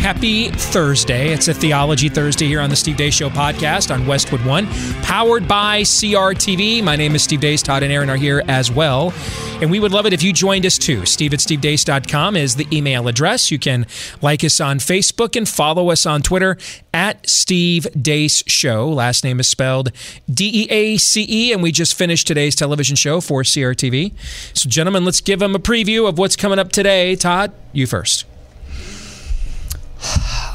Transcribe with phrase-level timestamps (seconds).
[0.00, 1.30] Happy Thursday.
[1.30, 4.66] It's a Theology Thursday here on the Steve Deace Show podcast on Westwood One,
[5.02, 6.82] powered by CRTV.
[6.82, 7.62] My name is Steve Deace.
[7.62, 9.12] Todd and Aaron are here as well.
[9.60, 11.04] And we would love it if you joined us too.
[11.04, 13.50] Steve at stevedeace.com is the email address.
[13.50, 13.86] You can
[14.22, 16.56] like us on Facebook and follow us on Twitter
[16.94, 18.88] at Steve Deace Show.
[18.88, 19.92] Last name is spelled
[20.32, 21.52] D E A C E.
[21.52, 24.14] And we just finished today's television show for CRTV.
[24.56, 27.16] So, gentlemen, let's give them a preview of what's coming up today.
[27.16, 28.24] Todd, you first.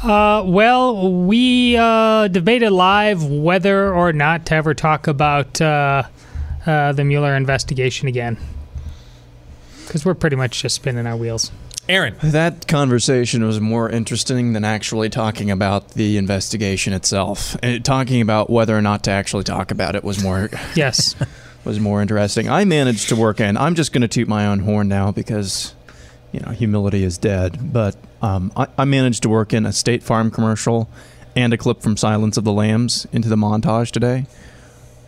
[0.02, 6.04] Uh, well, we uh, debated live whether or not to ever talk about uh,
[6.66, 8.38] uh the Mueller investigation again.
[9.86, 11.50] Because we're pretty much just spinning our wheels.
[11.88, 12.16] Aaron.
[12.22, 17.56] That conversation was more interesting than actually talking about the investigation itself.
[17.62, 21.14] And talking about whether or not to actually talk about it was more yes
[21.64, 22.48] was more interesting.
[22.48, 23.56] I managed to work in.
[23.56, 25.74] I'm just going to toot my own horn now because
[26.32, 27.72] you know humility is dead.
[27.72, 30.88] But um, I, I managed to work in a State Farm commercial
[31.36, 34.26] and a clip from Silence of the Lambs into the montage today.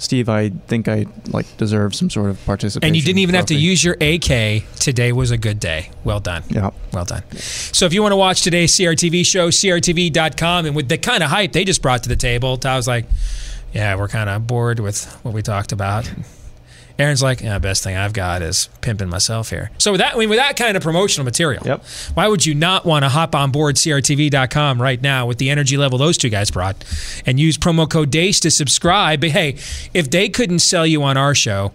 [0.00, 2.86] Steve, I think I like deserve some sort of participation.
[2.86, 4.62] And you didn't even have to use your AK.
[4.77, 5.91] Today was a good day.
[6.05, 6.44] Well done.
[6.48, 6.70] Yeah.
[6.92, 7.24] Well done.
[7.33, 11.30] So if you want to watch today's CRTV show, crtv.com, and with the kind of
[11.30, 13.06] hype they just brought to the table, I was like,
[13.72, 16.08] yeah, we're kind of bored with what we talked about.
[16.98, 19.70] Aaron's like, yeah, best thing I've got is pimping myself here.
[19.78, 21.84] So with that, I mean, with that kind of promotional material, Yep.
[22.14, 25.77] why would you not want to hop on board CRTV.com right now with the energy
[25.77, 26.77] level those two guys brought
[27.24, 29.20] and use promo code DEACE to subscribe?
[29.20, 29.56] But hey,
[29.95, 31.73] if they couldn't sell you on our show,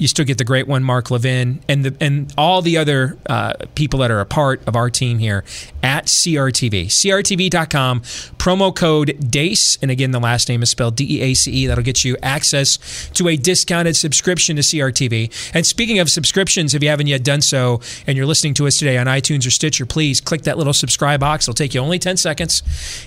[0.00, 3.52] you still get the great one, Mark Levin, and the and all the other uh,
[3.74, 5.44] people that are a part of our team here
[5.82, 6.86] at CRTV.
[6.86, 9.78] CRTV.com, promo code DEACE.
[9.82, 11.66] And again, the last name is spelled D E A C E.
[11.66, 15.52] That'll get you access to a discounted subscription to CRTV.
[15.54, 18.78] And speaking of subscriptions, if you haven't yet done so and you're listening to us
[18.78, 21.44] today on iTunes or Stitcher, please click that little subscribe box.
[21.44, 22.62] It'll take you only 10 seconds.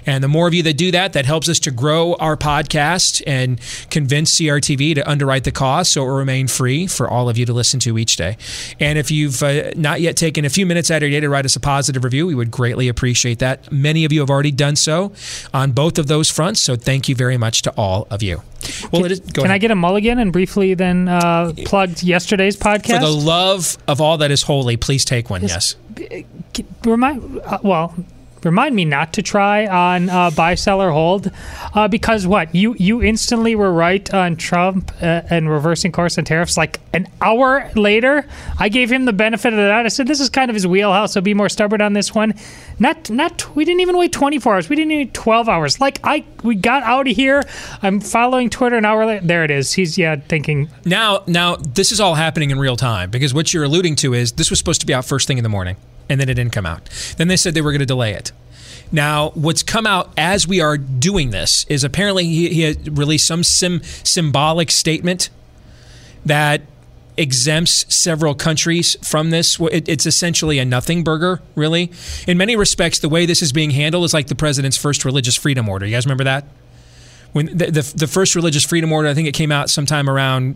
[0.06, 3.24] And the more of you that do that, that helps us to grow our podcast
[3.26, 3.60] and
[3.90, 7.46] convince CRTV to underwrite the cost so it will remain free for all of you
[7.46, 8.38] to listen to each day.
[8.80, 11.30] And if you've uh, not yet taken a few minutes out of your day to
[11.30, 13.72] write us a positive review, we would greatly appreciate that.
[13.72, 15.14] Many of you have already done so
[15.54, 16.62] on both of those fronts.
[16.62, 18.42] So thank you very much to all of you.
[18.92, 23.00] Well, is, go Can I get a mulligan and briefly then uh, plug yesterday's podcast?
[23.00, 25.42] For the love of all that is holy, please take one.
[25.42, 25.76] Yes.
[26.86, 27.94] remind uh, well
[28.46, 31.32] remind me not to try on uh, buy sell or hold
[31.74, 32.54] uh, because what?
[32.54, 36.58] You you instantly were right on Trump uh, and reversing course on tariffs.
[36.58, 38.28] Like an hour later
[38.60, 39.86] I gave him the benefit of the doubt.
[39.86, 42.34] I said this is kind of his wheelhouse so be more stubborn on this one.
[42.80, 44.70] Not not we didn't even wait 24 hours.
[44.70, 45.80] We didn't even 12 hours.
[45.80, 47.44] Like I we got out of here.
[47.82, 49.74] I'm following Twitter an hour later there it is.
[49.74, 50.70] He's yeah thinking.
[50.86, 54.34] Now, now this is all happening in real time because what you're alluding to is
[54.34, 55.78] this was supposed to be out first thing in the morning,
[56.10, 56.90] and then it didn't come out.
[57.18, 58.32] Then they said they were going to delay it.
[58.92, 63.44] Now, what's come out as we are doing this is apparently he, he released some
[63.44, 65.30] sim, symbolic statement
[66.26, 66.62] that
[67.18, 69.60] exempts several countries from this.
[69.60, 71.92] It, it's essentially a nothing burger, really.
[72.28, 75.36] In many respects, the way this is being handled is like the president's first religious
[75.36, 75.86] freedom order.
[75.86, 76.46] You guys remember that?
[77.34, 80.56] When the, the, the first religious freedom order, I think it came out sometime around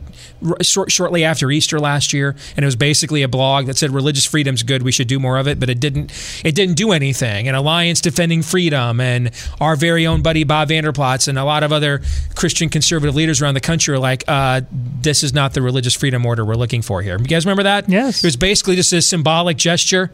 [0.62, 4.26] short, shortly after Easter last year, and it was basically a blog that said religious
[4.26, 6.12] freedom's good, we should do more of it, but it didn't.
[6.46, 7.48] It didn't do anything.
[7.48, 11.64] And Alliance Defending Freedom, and our very own buddy Bob Vander Plaats, and a lot
[11.64, 12.02] of other
[12.36, 14.62] Christian conservative leaders around the country are like, uh,
[15.02, 17.90] "This is not the religious freedom order we're looking for here." You guys remember that?
[17.90, 18.24] Yes.
[18.24, 20.12] It was basically just a symbolic gesture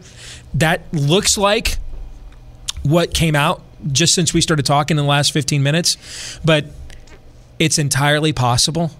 [0.54, 1.77] that looks like
[2.83, 6.65] what came out just since we started talking in the last 15 minutes, but
[7.59, 8.91] it's entirely possible.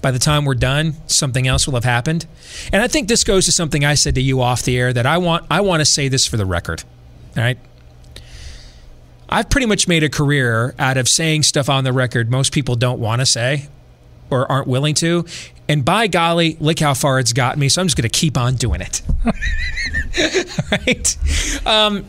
[0.00, 2.26] By the time we're done, something else will have happened.
[2.72, 5.06] And I think this goes to something I said to you off the air that
[5.06, 6.82] I want I want to say this for the record.
[7.36, 7.58] All right?
[9.28, 12.74] I've pretty much made a career out of saying stuff on the record most people
[12.74, 13.68] don't want to say
[14.28, 15.24] or aren't willing to.
[15.68, 17.68] And by golly, look how far it's got me.
[17.68, 19.02] So I'm just going to keep on doing it.
[19.24, 21.66] All right.
[21.66, 22.04] Um,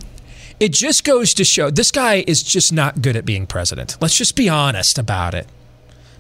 [0.63, 3.97] it just goes to show this guy is just not good at being president.
[3.99, 5.45] Let's just be honest about it.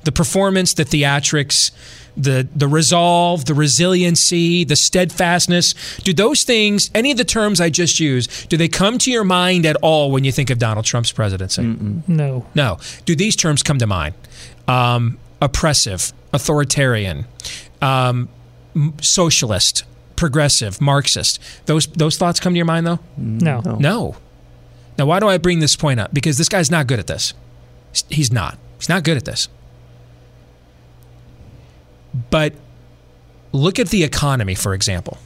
[0.03, 1.71] The performance, the theatrics,
[2.17, 5.73] the the resolve, the resiliency, the steadfastness.
[6.03, 9.23] Do those things, any of the terms I just used, do they come to your
[9.23, 11.63] mind at all when you think of Donald Trump's presidency?
[12.05, 12.45] No.
[12.53, 12.79] No.
[13.05, 14.13] Do these terms come to mind?
[14.67, 17.25] Um, oppressive, authoritarian,
[17.81, 18.27] um,
[19.01, 19.85] socialist,
[20.17, 21.39] progressive, Marxist.
[21.65, 22.99] Those those thoughts come to your mind though?
[23.15, 23.61] No.
[23.79, 24.17] No.
[24.97, 26.13] Now, why do I bring this point up?
[26.13, 27.33] Because this guy's not good at this.
[28.09, 28.57] He's not.
[28.77, 29.49] He's not good at this.
[32.29, 32.53] But
[33.51, 35.17] look at the economy, for example.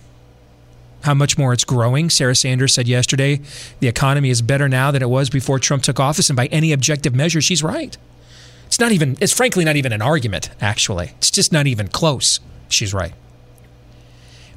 [1.02, 2.10] How much more it's growing.
[2.10, 3.42] Sarah Sanders said yesterday
[3.80, 6.30] the economy is better now than it was before Trump took office.
[6.30, 7.98] And by any objective measure, she's right.
[8.66, 11.12] It's not even, it's frankly not even an argument, actually.
[11.18, 12.40] It's just not even close.
[12.70, 13.14] She's right.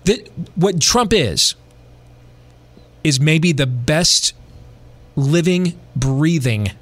[0.05, 1.55] The, what Trump is,
[3.05, 4.35] is maybe the best
[5.17, 6.73] living, breathing,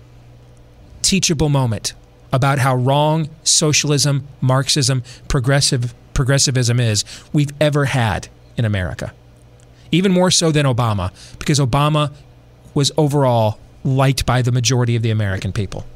[1.02, 1.94] teachable moment
[2.32, 9.14] about how wrong socialism, Marxism, progressive progressivism is we've ever had in America.
[9.92, 12.12] Even more so than Obama, because Obama
[12.74, 15.86] was overall liked by the majority of the American people.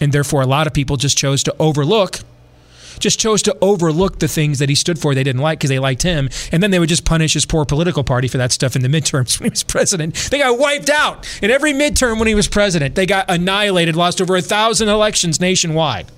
[0.00, 2.20] And therefore a lot of people just chose to overlook
[2.98, 5.78] just chose to overlook the things that he stood for they didn't like because they
[5.78, 6.28] liked him.
[6.52, 8.88] And then they would just punish his poor political party for that stuff in the
[8.88, 10.14] midterms when he was president.
[10.30, 12.94] They got wiped out in every midterm when he was president.
[12.94, 16.10] They got annihilated, lost over a thousand elections nationwide.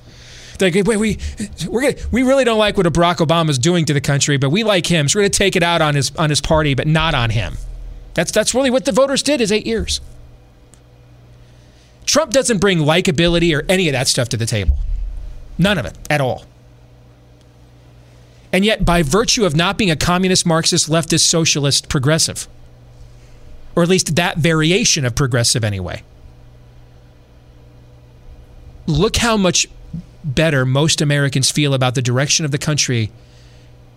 [0.59, 1.19] They're like, wait, we
[1.67, 4.87] gonna, we really don't like what Barack Obama's doing to the country, but we like
[4.87, 7.15] him, so we're going to take it out on his on his party, but not
[7.15, 7.57] on him.
[8.15, 10.01] That's that's really what the voters did is eight years.
[12.05, 14.79] Trump doesn't bring likability or any of that stuff to the table.
[15.59, 16.45] None of it at all.
[18.52, 22.46] And yet, by virtue of not being a communist, Marxist, leftist, socialist, progressive,
[23.75, 26.02] or at least that variation of progressive anyway,
[28.87, 29.66] look how much
[30.22, 33.10] better most Americans feel about the direction of the country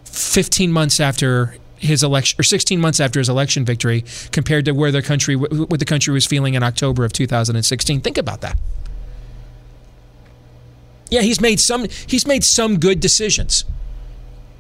[0.06, 4.92] 15 months after his election or 16 months after his election victory compared to where
[4.92, 8.58] the country what the country was feeling in October of 2016 think about that.
[11.12, 13.66] Yeah he's made some he's made some good decisions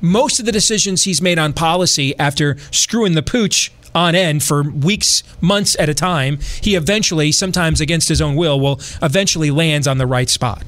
[0.01, 4.61] most of the decisions he's made on policy after screwing the pooch on end for
[4.61, 9.87] weeks, months at a time, he eventually, sometimes against his own will, will eventually lands
[9.87, 10.63] on the right spot.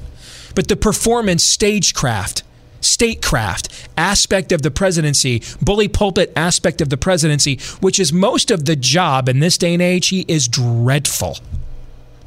[0.56, 2.44] But the performance stagecraft,
[2.80, 8.66] statecraft aspect of the presidency, bully pulpit aspect of the presidency, which is most of
[8.66, 11.38] the job in this day and age, he is dreadful.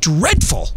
[0.01, 0.69] Dreadful.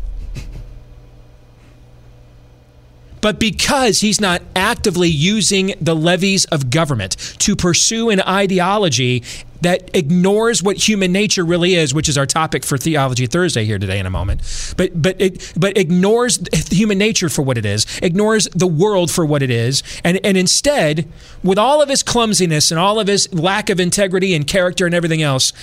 [3.24, 9.24] But because he's not actively using the levies of government to pursue an ideology
[9.62, 13.80] that ignores what human nature really is, which is our topic for Theology Thursday here
[13.80, 14.42] today in a moment.
[14.76, 19.26] But but it but ignores human nature for what it is, ignores the world for
[19.26, 21.08] what it is, and and instead,
[21.46, 24.94] with all of his clumsiness and all of his lack of integrity and character and
[24.94, 25.54] everything else,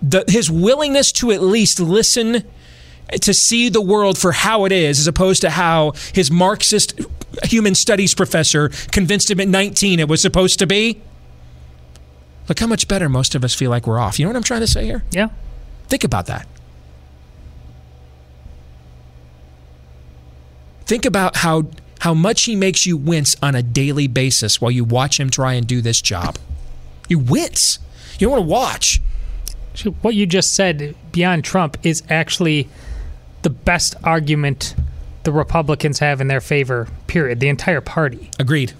[0.00, 2.44] the, his willingness to at least listen
[3.12, 7.00] to see the world for how it is, as opposed to how his Marxist
[7.44, 11.00] human studies professor convinced him at 19 it was supposed to be.
[12.48, 14.18] Look how much better most of us feel like we're off.
[14.18, 15.04] You know what I'm trying to say here?
[15.10, 15.28] Yeah.
[15.88, 16.46] Think about that.
[20.86, 21.68] Think about how
[22.00, 25.54] how much he makes you wince on a daily basis while you watch him try
[25.54, 26.38] and do this job.
[27.08, 27.78] You wince.
[28.18, 29.00] You don't want to watch.
[30.02, 32.68] What you just said beyond Trump is actually
[33.42, 34.74] the best argument
[35.24, 36.88] the Republicans have in their favor.
[37.06, 37.40] Period.
[37.40, 38.30] The entire party.
[38.38, 38.72] Agreed.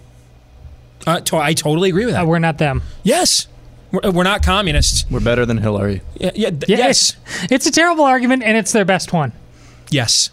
[1.06, 2.22] Uh, to- I totally agree with that.
[2.24, 2.82] Uh, we're not them.
[3.02, 3.46] yes,
[3.92, 5.04] we're, we're not communists.
[5.10, 6.02] We're better than Hillary.
[6.16, 9.32] Yeah, yeah, th- Yeah, yes, It's, it's a terrible argument, and it's their best one.
[9.90, 10.30] yes.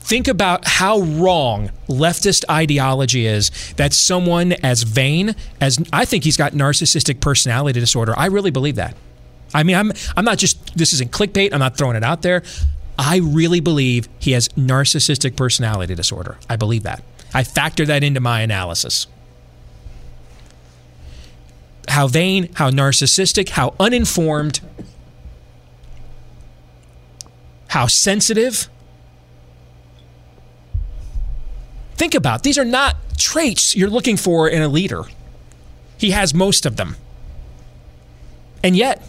[0.00, 6.36] Think about how wrong leftist ideology is that someone as vain as I think he's
[6.36, 8.12] got narcissistic personality disorder.
[8.18, 8.96] I really believe that.
[9.54, 11.52] I mean, I'm I'm not just this isn't clickbait.
[11.52, 12.42] I'm not throwing it out there.
[12.98, 16.38] I really believe he has narcissistic personality disorder.
[16.48, 17.02] I believe that.
[17.34, 19.06] I factor that into my analysis.
[21.88, 24.60] How vain, how narcissistic, how uninformed,
[27.68, 28.68] how sensitive.
[31.96, 35.04] Think about these are not traits you're looking for in a leader.
[35.98, 36.96] He has most of them.
[38.62, 39.02] And yet,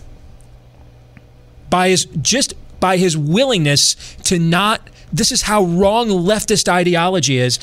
[1.73, 4.79] by his just by his willingness to not
[5.11, 7.57] this is how wrong leftist ideology is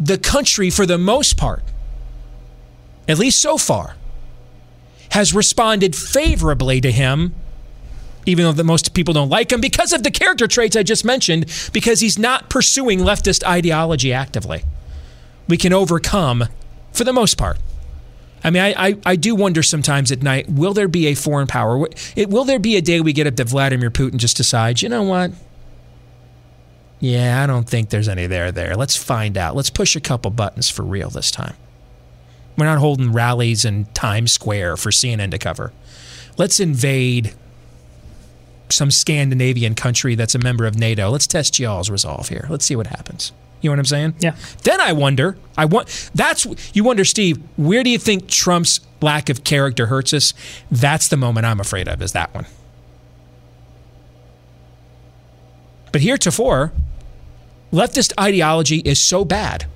[0.00, 1.62] the country for the most part
[3.06, 3.94] at least so far
[5.12, 7.32] has responded favorably to him
[8.26, 11.04] even though that most people don't like him because of the character traits I just
[11.04, 14.62] mentioned, because he's not pursuing leftist ideology actively.
[15.48, 16.48] We can overcome,
[16.92, 17.58] for the most part.
[18.44, 21.46] I mean, I, I, I do wonder sometimes at night will there be a foreign
[21.46, 21.78] power?
[21.78, 25.04] Will- there be a day we get up that Vladimir Putin just decides, you know
[25.04, 25.30] what?
[26.98, 28.76] Yeah, I don't think there's any there there.
[28.76, 29.56] Let's find out.
[29.56, 31.54] Let's push a couple buttons for real this time.
[32.56, 35.72] We're not holding rallies in Times Square for CNN to cover.
[36.36, 37.34] Let's invade
[38.68, 41.10] some Scandinavian country that's a member of NATO.
[41.10, 42.46] Let's test y'all's resolve here.
[42.48, 43.32] Let's see what happens.
[43.62, 44.14] You know what I'm saying?
[44.20, 44.36] Yeah.
[44.64, 45.38] Then I wonder.
[45.56, 46.10] I want.
[46.14, 47.40] That's you wonder, Steve.
[47.56, 50.34] Where do you think Trump's lack of character hurts us?
[50.70, 52.02] That's the moment I'm afraid of.
[52.02, 52.46] Is that one?
[55.92, 56.72] But heretofore,
[57.72, 59.66] leftist ideology is so bad.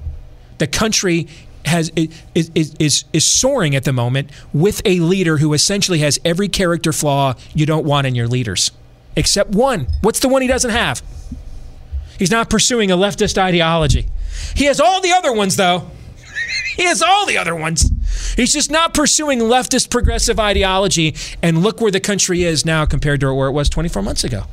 [0.59, 1.28] The country
[1.66, 6.19] has is, is, is, is soaring at the moment with a leader who essentially has
[6.25, 8.71] every character flaw you don't want in your leaders,
[9.16, 9.87] except one.
[10.00, 11.02] What's the one he doesn't have?
[12.18, 14.06] He's not pursuing a leftist ideology.
[14.54, 15.90] He has all the other ones, though.
[16.76, 17.90] he has all the other ones.
[18.37, 21.14] He's just not pursuing leftist progressive ideology.
[21.42, 24.44] And look where the country is now compared to where it was 24 months ago.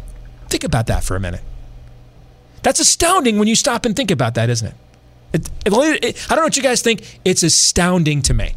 [0.49, 1.41] Think about that for a minute.
[2.63, 4.75] That's astounding when you stop and think about that, isn't it?
[5.33, 7.19] It, it- it- I don't know what you guys think.
[7.25, 8.53] It's astounding to me.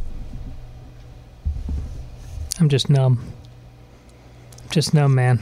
[2.60, 3.32] I'm just numb.
[4.70, 5.40] Just numb, man.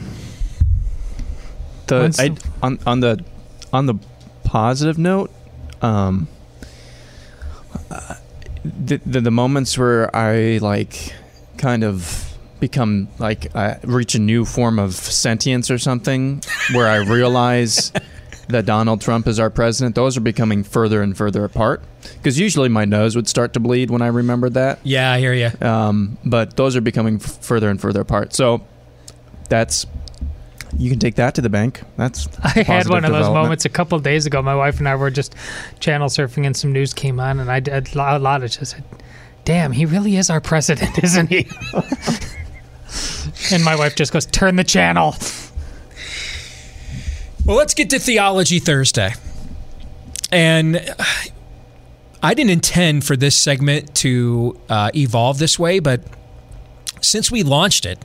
[1.87, 3.23] The I, the- on on the
[3.75, 3.95] on the
[4.45, 5.31] positive note,
[5.81, 6.27] um,
[7.91, 8.15] uh,
[8.63, 11.13] the, the the moments where I like
[11.57, 16.41] kind of become like I reach a new form of sentience or something,
[16.73, 17.91] where I realize
[18.47, 19.95] that Donald Trump is our president.
[19.95, 21.83] Those are becoming further and further apart.
[22.17, 24.79] Because usually my nose would start to bleed when I remembered that.
[24.83, 25.51] Yeah, I hear you.
[25.67, 28.33] Um, but those are becoming f- further and further apart.
[28.33, 28.65] So
[29.49, 29.85] that's
[30.77, 31.81] you can take that to the bank.
[31.97, 34.41] That's I had positive one of those moments a couple of days ago.
[34.41, 35.35] My wife and I were just
[35.79, 38.83] channel surfing, and some news came on, and I did a lot of just said,
[39.43, 41.47] "Damn, he really is our president, isn't he?"
[43.51, 45.15] and my wife just goes, "Turn the channel."
[47.45, 49.13] Well, let's get to Theology Thursday.
[50.31, 50.95] And
[52.23, 56.01] I didn't intend for this segment to uh, evolve this way, but
[57.01, 57.99] since we launched it,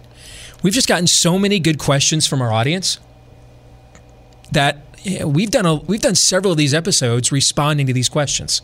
[0.62, 2.98] we've just gotten so many good questions from our audience
[4.52, 8.60] that yeah, we've done a, we've done several of these episodes responding to these questions.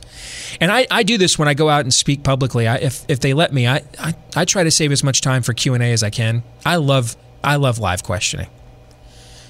[0.61, 2.69] And I, I do this when I go out and speak publicly.
[2.69, 5.43] I, if, if they let me, I, I, I try to save as much time
[5.43, 6.43] for Q&A as I can.
[6.65, 8.49] I love I love live questioning.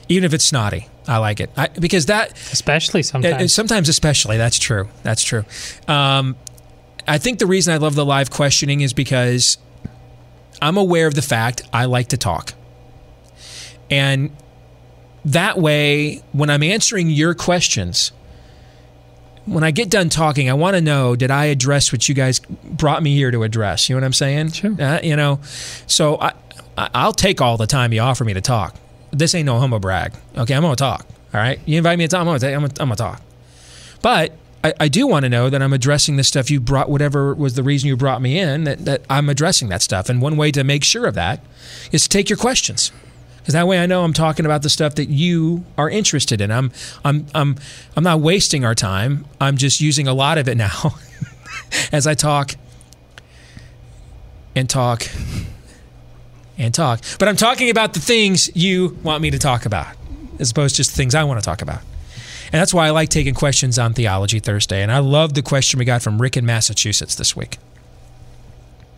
[0.09, 1.51] Even if it's snotty, I like it.
[1.57, 3.55] I, because that Especially uh, sometimes.
[3.55, 4.37] Sometimes, especially.
[4.37, 4.89] That's true.
[5.03, 5.45] That's true.
[5.89, 6.37] Um,
[7.09, 9.59] I think the reason I love the live questioning is because
[10.61, 12.55] I'm aware of the fact I like to talk.
[13.91, 14.31] And
[15.25, 18.13] that way, when I'm answering your questions,
[19.45, 22.41] when I get done talking, I want to know did I address what you guys
[22.41, 23.89] brought me here to address?
[23.89, 24.53] You know what I'm saying?
[24.53, 24.81] Sure.
[24.81, 25.41] Uh, you know,
[25.87, 26.33] so I,
[26.77, 28.77] I'll take all the time you offer me to talk.
[29.13, 30.15] This ain't no humble brag.
[30.37, 31.07] Okay, I'm gonna talk.
[31.33, 32.21] All right, you invite me to talk.
[32.21, 33.23] I'm gonna, take, I'm gonna, I'm gonna talk.
[34.03, 34.33] But
[34.67, 37.55] I, I do want to know that I'm addressing the stuff you brought, whatever was
[37.55, 40.09] the reason you brought me in, that, that I'm addressing that stuff.
[40.09, 41.41] And one way to make sure of that
[41.93, 42.91] is to take your questions.
[43.39, 46.51] Because that way I know I'm talking about the stuff that you are interested in.
[46.51, 46.73] I'm,
[47.05, 47.57] I'm, I'm,
[47.97, 49.25] I'm not wasting our time.
[49.41, 50.97] I'm just using a lot of it now
[51.93, 52.57] as I talk
[54.57, 55.07] and talk
[56.59, 57.03] and talk.
[57.21, 59.95] But I'm talking about the things you want me to talk about,
[60.41, 61.83] as opposed to just things I want to talk about.
[62.47, 64.83] And that's why I like taking questions on Theology Thursday.
[64.83, 67.59] And I love the question we got from Rick in Massachusetts this week.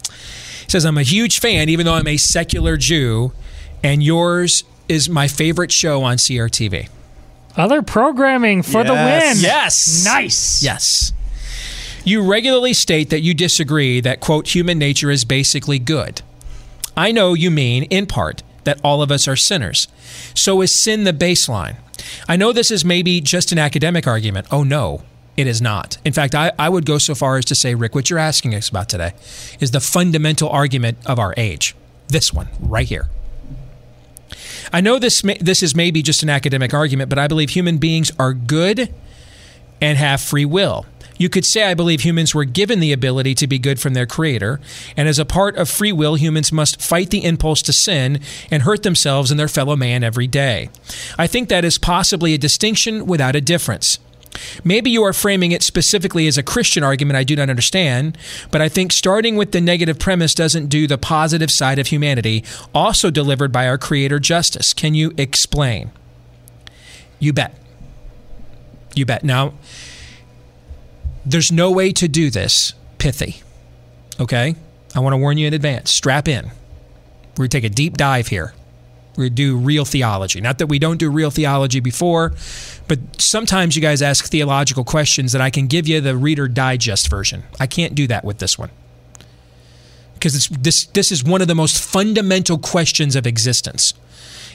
[0.05, 3.33] He says, I'm a huge fan, even though I'm a secular Jew,
[3.83, 6.89] and yours is my favorite show on CRTV.
[7.57, 9.37] Other programming for the win.
[9.39, 10.05] Yes.
[10.05, 10.63] Nice.
[10.63, 11.13] Yes.
[12.05, 16.23] You regularly state that you disagree that, quote, human nature is basically good.
[16.97, 19.89] I know you mean, in part, that all of us are sinners.
[20.35, 21.77] So is sin the baseline?
[22.29, 24.47] I know this is maybe just an academic argument.
[24.51, 25.03] Oh, no,
[25.39, 25.97] it is not.
[26.05, 28.55] In fact, I, I would go so far as to say, Rick, what you're asking
[28.55, 29.15] us about today
[29.59, 31.75] is the fundamental argument of our age.
[32.09, 33.09] This one, right here.
[34.71, 38.13] I know this this is maybe just an academic argument, but I believe human beings
[38.19, 38.93] are good
[39.81, 40.85] and have free will.
[41.19, 44.07] You could say I believe humans were given the ability to be good from their
[44.07, 44.61] creator,
[44.97, 48.21] and as a part of free will, humans must fight the impulse to sin
[48.51, 50.71] and hurt themselves and their fellow man every day.
[51.19, 53.99] I think that is possibly a distinction without a difference.
[54.63, 58.17] Maybe you are framing it specifically as a Christian argument I do not understand,
[58.51, 62.45] but I think starting with the negative premise doesn't do the positive side of humanity,
[62.75, 64.73] also delivered by our Creator justice.
[64.73, 65.91] Can you explain?
[67.19, 67.57] You bet.
[68.95, 69.25] You bet.
[69.25, 69.55] Now,
[71.31, 73.43] there's no way to do this pithy.
[74.19, 74.57] Okay?
[74.95, 75.91] I want to warn you in advance.
[75.91, 76.47] Strap in.
[76.47, 78.55] We're going to take a deep dive here.
[79.17, 80.41] We're going to do real theology.
[80.41, 82.33] Not that we don't do real theology before,
[82.87, 87.11] but sometimes you guys ask theological questions that I can give you the Reader Digest
[87.11, 87.43] version.
[87.61, 88.71] I can't do that with this one.
[90.15, 93.95] Because this, this is one of the most fundamental questions of existence.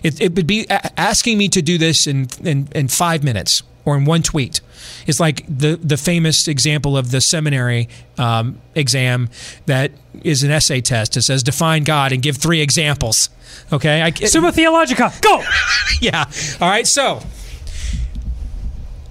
[0.03, 3.97] It, it would be asking me to do this in, in, in five minutes or
[3.97, 4.61] in one tweet.
[5.07, 9.29] It's like the, the famous example of the seminary um, exam
[9.65, 9.91] that
[10.23, 11.17] is an essay test.
[11.17, 13.29] It says, define God and give three examples.
[13.71, 14.01] Okay?
[14.01, 15.43] I, Summa Theologica, go!
[16.01, 16.25] yeah.
[16.61, 16.87] All right.
[16.87, 17.21] So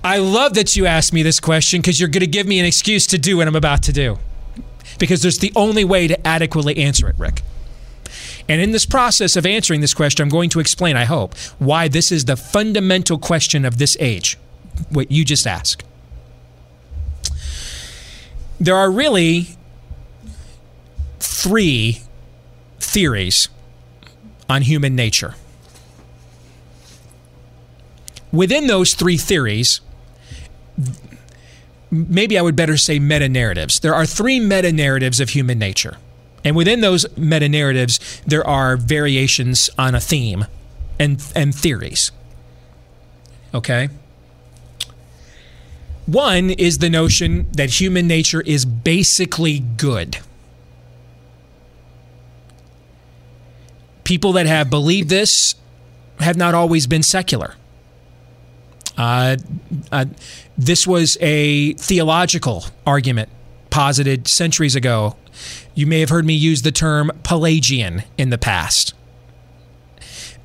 [0.04, 2.66] I love that you asked me this question because you're going to give me an
[2.66, 4.18] excuse to do what I'm about to do.
[4.99, 7.42] Because there's the only way to adequately answer it, Rick.
[8.49, 11.88] And in this process of answering this question, I'm going to explain, I hope, why
[11.88, 14.38] this is the fundamental question of this age,
[14.90, 15.84] what you just asked.
[18.61, 19.56] There are really
[21.18, 22.02] three
[22.78, 23.49] theories
[24.49, 25.34] on human nature.
[28.32, 29.80] Within those three theories,
[31.90, 33.80] maybe I would better say meta narratives.
[33.80, 35.99] There are three meta narratives of human nature.
[36.44, 40.46] And within those meta narratives, there are variations on a theme
[40.99, 42.11] and, and theories.
[43.54, 43.88] Okay?
[46.06, 50.18] One is the notion that human nature is basically good.
[54.04, 55.54] People that have believed this
[56.18, 57.54] have not always been secular.
[58.99, 59.37] Uh,
[59.90, 60.04] uh,
[60.58, 63.30] this was a theological argument
[63.70, 65.16] posited centuries ago.
[65.75, 68.95] You may have heard me use the term Pelagian in the past.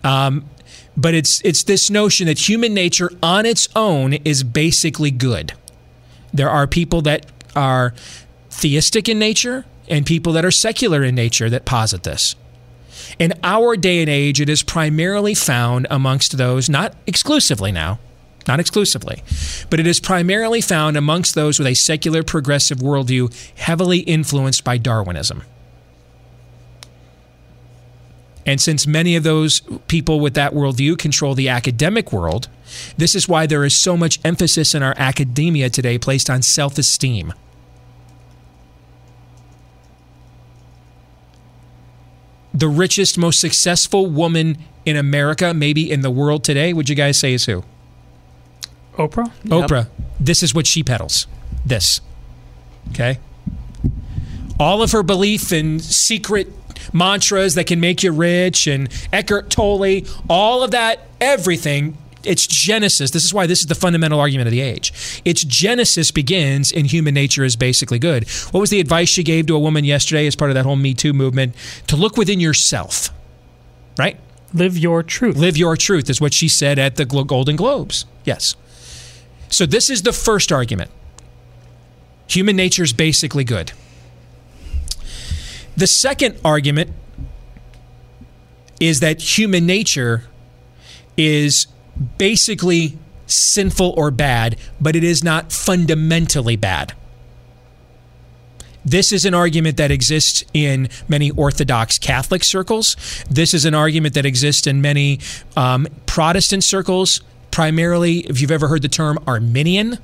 [0.04, 0.50] Um,
[0.96, 5.54] but it's it's this notion that human nature on its own is basically good.
[6.34, 7.94] There are people that are
[8.50, 12.36] theistic in nature and people that are secular in nature that posit this.
[13.20, 18.00] In our day and age, it is primarily found amongst those, not exclusively now,
[18.48, 19.24] not exclusively,
[19.70, 24.78] but it is primarily found amongst those with a secular progressive worldview heavily influenced by
[24.78, 25.44] Darwinism.
[28.48, 32.48] And since many of those people with that worldview control the academic world,
[32.96, 36.78] this is why there is so much emphasis in our academia today placed on self
[36.78, 37.34] esteem.
[42.54, 47.20] The richest, most successful woman in America, maybe in the world today, would you guys
[47.20, 47.64] say is who?
[48.98, 49.32] Oprah?
[49.46, 49.88] Oprah.
[50.20, 51.28] This is what she peddles.
[51.66, 52.02] This.
[52.90, 53.20] Okay?
[54.60, 56.52] All of her belief in secret
[56.94, 61.98] mantras that can make you rich and Eckhart Tolle, all of that, everything.
[62.24, 63.12] It's Genesis.
[63.12, 65.22] This is why this is the fundamental argument of the age.
[65.24, 68.28] Its Genesis begins in human nature is basically good.
[68.52, 70.76] What was the advice she gave to a woman yesterday as part of that whole
[70.76, 71.56] Me Too movement?
[71.88, 73.12] To look within yourself,
[73.98, 74.20] right?
[74.54, 75.38] Live your truth.
[75.38, 78.06] Live your truth is what she said at the Golden Globes.
[78.26, 78.56] Yes.
[79.50, 80.92] So this is the first argument.
[82.28, 83.72] Human nature is basically good.
[85.76, 86.92] The second argument
[88.80, 90.26] is that human nature
[91.16, 91.68] is
[92.18, 96.94] basically sinful or bad, but it is not fundamentally bad.
[98.86, 102.96] This is an argument that exists in many Orthodox Catholic circles.
[103.30, 105.20] This is an argument that exists in many
[105.58, 107.22] um, Protestant circles,
[107.58, 109.98] primarily, if you've ever heard the term Arminian.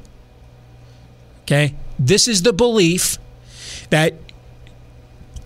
[1.44, 1.76] Okay?
[2.00, 3.20] This is the belief
[3.92, 4.16] that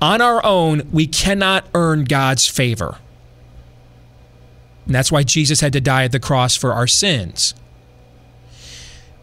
[0.01, 2.97] on our own, we cannot earn God's favor.
[4.85, 7.53] And that's why Jesus had to die at the cross for our sins.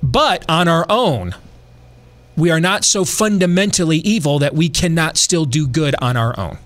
[0.03, 1.35] But on our own,
[2.37, 6.59] we are not so fundamentally evil that we cannot still do good on our own.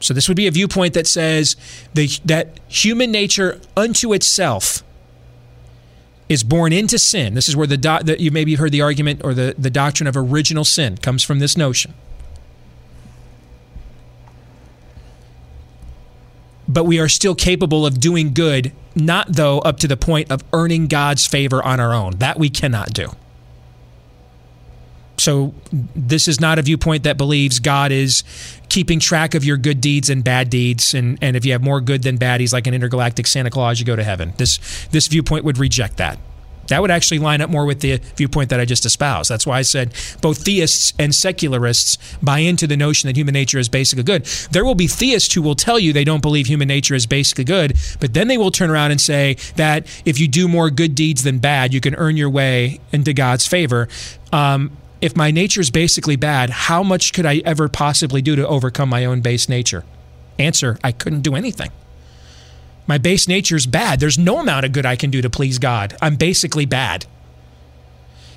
[0.00, 1.56] So this would be a viewpoint that says
[1.94, 4.82] the, that human nature unto itself
[6.28, 7.34] is born into sin.
[7.34, 10.06] This is where the, do, the you maybe heard the argument or the, the doctrine
[10.06, 11.94] of original sin comes from this notion.
[16.68, 20.44] But we are still capable of doing good, not though up to the point of
[20.52, 22.18] earning God's favor on our own.
[22.18, 23.12] That we cannot do.
[25.18, 25.52] So,
[25.94, 28.24] this is not a viewpoint that believes God is
[28.68, 30.94] keeping track of your good deeds and bad deeds.
[30.94, 33.80] And, and if you have more good than bad, he's like an intergalactic Santa Claus,
[33.80, 34.32] you go to heaven.
[34.36, 36.18] This, this viewpoint would reject that.
[36.68, 39.30] That would actually line up more with the viewpoint that I just espoused.
[39.30, 43.58] That's why I said both theists and secularists buy into the notion that human nature
[43.58, 44.24] is basically good.
[44.52, 47.44] There will be theists who will tell you they don't believe human nature is basically
[47.44, 50.94] good, but then they will turn around and say that if you do more good
[50.94, 53.88] deeds than bad, you can earn your way into God's favor.
[54.32, 58.46] Um, if my nature is basically bad, how much could I ever possibly do to
[58.46, 59.84] overcome my own base nature?
[60.38, 61.70] Answer I couldn't do anything.
[62.86, 64.00] My base nature is bad.
[64.00, 65.96] There's no amount of good I can do to please God.
[66.00, 67.06] I'm basically bad.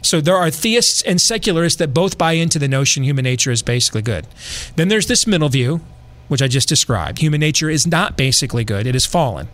[0.01, 3.61] So there are theists and secularists that both buy into the notion human nature is
[3.61, 4.27] basically good.
[4.75, 5.81] Then there's this middle view,
[6.27, 7.19] which I just described.
[7.19, 9.47] Human nature is not basically good, it is fallen.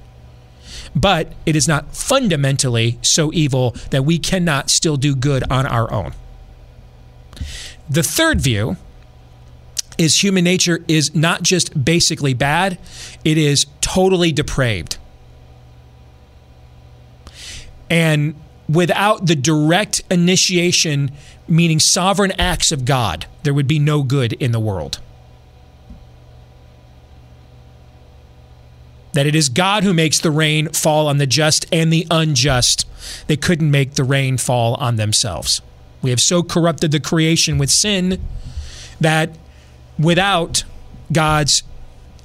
[0.95, 5.91] But it is not fundamentally so evil that we cannot still do good on our
[5.91, 6.13] own.
[7.89, 8.77] The third view
[9.97, 12.77] is human nature is not just basically bad,
[13.23, 14.97] it is totally depraved.
[17.89, 18.35] And
[18.69, 21.11] without the direct initiation,
[21.47, 24.99] meaning sovereign acts of God, there would be no good in the world.
[29.13, 32.85] That it is God who makes the rain fall on the just and the unjust.
[33.27, 35.61] They couldn't make the rain fall on themselves.
[36.01, 38.21] We have so corrupted the creation with sin
[38.99, 39.37] that
[39.97, 40.63] without
[41.11, 41.63] God's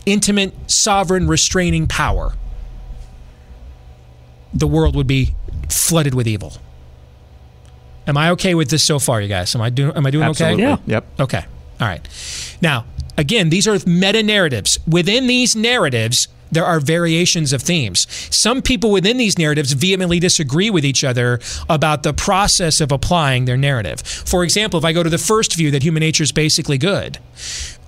[0.07, 2.35] intimate, sovereign, restraining power,
[4.53, 5.35] the world would be
[5.71, 6.55] flooded with evil.
[8.07, 9.55] Am I okay with this so far, you guys?
[9.55, 9.97] Am I doing?
[9.97, 10.67] Am I doing Absolutely.
[10.67, 10.83] okay?
[10.87, 11.21] Yep.
[11.21, 11.45] Okay.
[11.81, 12.07] All right.
[12.61, 12.85] Now,
[13.17, 14.79] again, these are meta narratives.
[14.87, 18.07] Within these narratives, there are variations of themes.
[18.35, 23.47] Some people within these narratives vehemently disagree with each other about the process of applying
[23.47, 24.01] their narrative.
[24.03, 27.19] For example, if I go to the first view that human nature is basically good,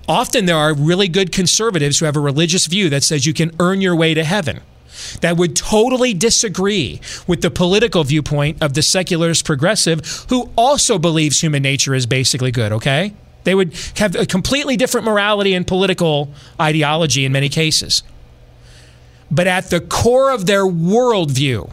[0.08, 3.54] often there are really good conservatives who have a religious view that says you can
[3.60, 4.60] earn your way to heaven.
[5.20, 11.42] That would totally disagree with the political viewpoint of the secularist progressive who also believes
[11.42, 13.12] human nature is basically good, okay?
[13.44, 18.02] They would have a completely different morality and political ideology in many cases.
[19.30, 21.70] But at the core of their worldview,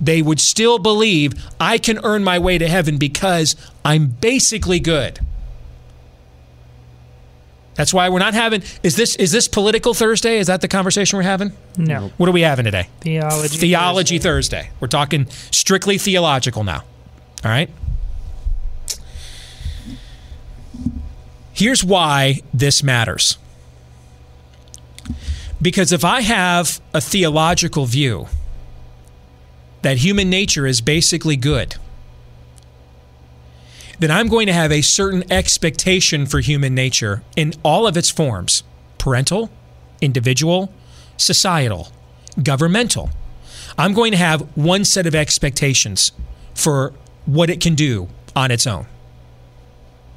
[0.00, 5.20] they would still believe I can earn my way to heaven because I'm basically good.
[7.74, 10.38] That's why we're not having is this is this political Thursday?
[10.38, 11.52] Is that the conversation we're having?
[11.78, 12.12] No.
[12.18, 12.88] What are we having today?
[13.00, 13.56] Theology.
[13.56, 14.70] Theology Thursday.
[14.80, 16.84] We're talking strictly theological now.
[17.44, 17.70] All right?
[21.52, 23.38] Here's why this matters.
[25.60, 28.26] Because if I have a theological view
[29.82, 31.76] that human nature is basically good,
[33.98, 38.10] then I'm going to have a certain expectation for human nature in all of its
[38.10, 38.64] forms
[38.98, 39.50] parental,
[40.00, 40.72] individual,
[41.16, 41.92] societal,
[42.42, 43.10] governmental.
[43.78, 46.12] I'm going to have one set of expectations
[46.54, 46.92] for
[47.26, 48.86] what it can do on its own.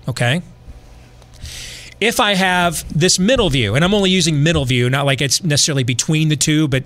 [0.08, 0.42] Okay?
[2.02, 5.44] If I have this middle view, and I'm only using middle view, not like it's
[5.44, 6.84] necessarily between the two, but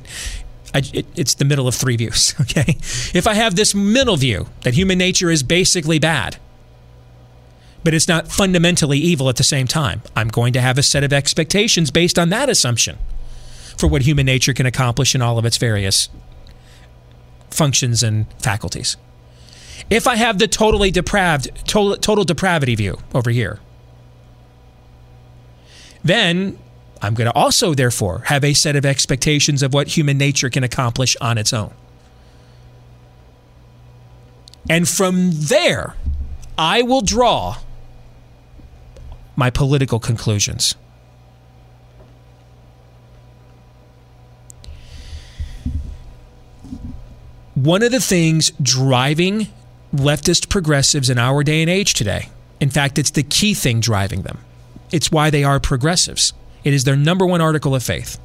[0.74, 2.36] I, it, it's the middle of three views.
[2.42, 2.78] Okay?
[3.14, 6.38] If I have this middle view that human nature is basically bad,
[7.84, 10.02] but it's not fundamentally evil at the same time.
[10.16, 12.98] I'm going to have a set of expectations based on that assumption
[13.78, 16.10] for what human nature can accomplish in all of its various
[17.50, 18.98] functions and faculties.
[19.90, 23.60] If I have the totally depraved, total, total depravity view over here,
[26.04, 26.58] then
[27.02, 30.64] I'm going to also, therefore, have a set of expectations of what human nature can
[30.64, 31.74] accomplish on its own.
[34.70, 35.96] And from there,
[36.58, 37.58] I will draw
[39.36, 40.76] my political conclusions.
[47.56, 49.48] One of the things driving
[49.94, 54.22] leftist progressives in our day and age today, in fact, it's the key thing driving
[54.22, 54.40] them,
[54.92, 56.34] it's why they are progressives.
[56.64, 58.20] It is their number one article of faith,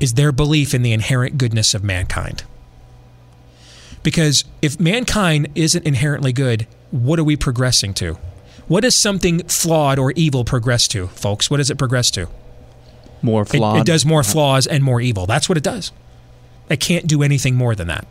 [0.00, 2.44] is their belief in the inherent goodness of mankind.
[4.02, 8.18] Because if mankind isn't inherently good, what are we progressing to?
[8.66, 11.50] What does something flawed or evil progress to, folks?
[11.50, 12.28] What does it progress to?
[13.20, 13.78] More It, flawed.
[13.78, 14.32] it does more uh-huh.
[14.32, 15.26] flaws and more evil.
[15.26, 15.92] That's what it does.
[16.68, 18.06] It can't do anything more than that.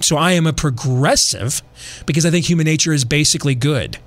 [0.00, 1.62] So I am a progressive
[2.06, 3.98] because I think human nature is basically good.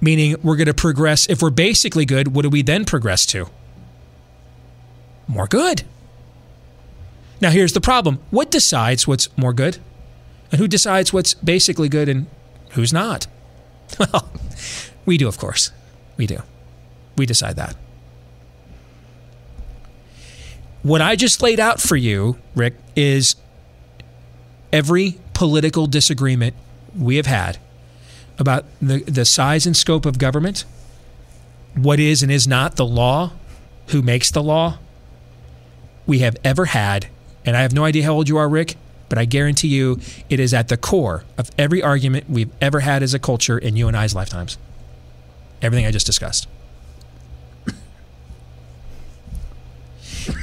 [0.00, 1.28] Meaning we're going to progress.
[1.28, 3.48] If we're basically good, what do we then progress to?
[5.26, 5.82] More good.
[7.40, 8.18] Now here's the problem.
[8.30, 9.78] What decides what's more good?
[10.50, 12.26] And who decides what's basically good and
[12.70, 13.26] who's not?
[13.98, 14.30] Well,
[15.06, 15.72] we do, of course.
[16.18, 16.42] We do.
[17.16, 17.74] We decide that.
[20.82, 23.34] What I just laid out for you, Rick, is
[24.72, 26.54] every political disagreement
[26.96, 27.58] we have had
[28.38, 30.64] about the, the size and scope of government,
[31.74, 33.32] what is and is not the law,
[33.88, 34.78] who makes the law,
[36.06, 37.08] we have ever had.
[37.44, 38.76] And I have no idea how old you are, Rick,
[39.08, 43.02] but I guarantee you it is at the core of every argument we've ever had
[43.02, 44.58] as a culture in you and I's lifetimes.
[45.62, 46.46] Everything I just discussed.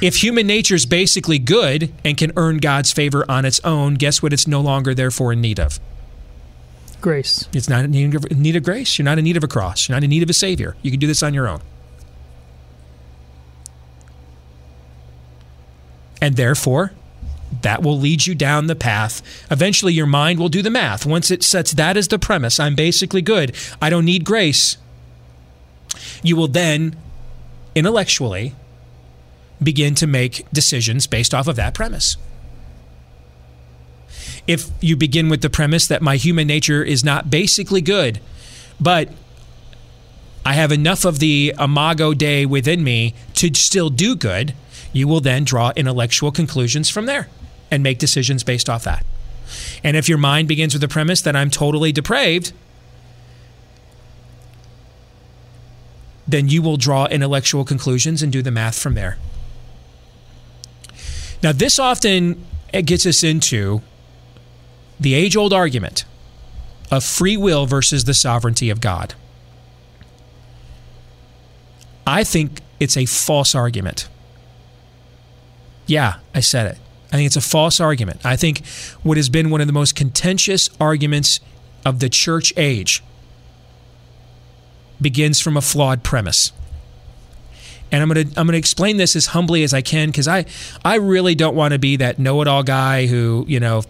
[0.02, 4.22] if human nature is basically good and can earn God's favor on its own, guess
[4.22, 5.78] what it's no longer therefore in need of?
[7.00, 7.48] Grace.
[7.52, 8.98] It's not in need of, need of grace.
[8.98, 9.88] You're not in need of a cross.
[9.88, 10.76] You're not in need of a savior.
[10.82, 11.60] You can do this on your own.
[16.20, 16.92] And therefore,
[17.62, 19.22] that will lead you down the path.
[19.50, 21.06] Eventually, your mind will do the math.
[21.06, 24.76] Once it sets that as the premise, I'm basically good, I don't need grace,
[26.22, 26.96] you will then
[27.74, 28.54] intellectually
[29.62, 32.16] begin to make decisions based off of that premise.
[34.46, 38.20] If you begin with the premise that my human nature is not basically good,
[38.80, 39.08] but
[40.44, 44.54] I have enough of the imago Dei within me to still do good,
[44.92, 47.28] you will then draw intellectual conclusions from there
[47.70, 49.04] and make decisions based off that.
[49.82, 52.52] And if your mind begins with the premise that I'm totally depraved,
[56.28, 59.18] then you will draw intellectual conclusions and do the math from there.
[61.42, 63.82] Now, this often gets us into
[64.98, 66.04] the age old argument
[66.90, 69.14] of free will versus the sovereignty of God.
[72.06, 74.08] I think it's a false argument.
[75.86, 76.78] Yeah, I said it.
[77.12, 78.24] I think it's a false argument.
[78.24, 78.66] I think
[79.02, 81.40] what has been one of the most contentious arguments
[81.84, 83.02] of the church age
[85.00, 86.52] begins from a flawed premise.
[87.92, 90.26] And I'm going to I'm going to explain this as humbly as I can cuz
[90.26, 90.46] I
[90.84, 93.84] I really don't want to be that know-it-all guy who, you know,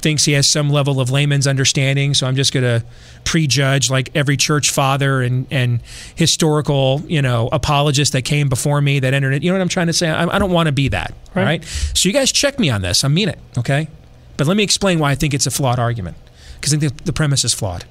[0.00, 2.86] thinks he has some level of layman's understanding, so I'm just going to
[3.24, 5.80] prejudge like every church father and and
[6.14, 9.42] historical, you know, apologist that came before me that entered it.
[9.42, 10.08] You know what I'm trying to say?
[10.08, 11.14] I, I don't want to be that.
[11.34, 11.44] Right.
[11.44, 11.64] right.
[11.64, 13.04] So you guys check me on this.
[13.04, 13.38] I mean it.
[13.56, 13.88] Okay.
[14.36, 16.16] But let me explain why I think it's a flawed argument
[16.54, 17.84] because I think the, the premise is flawed.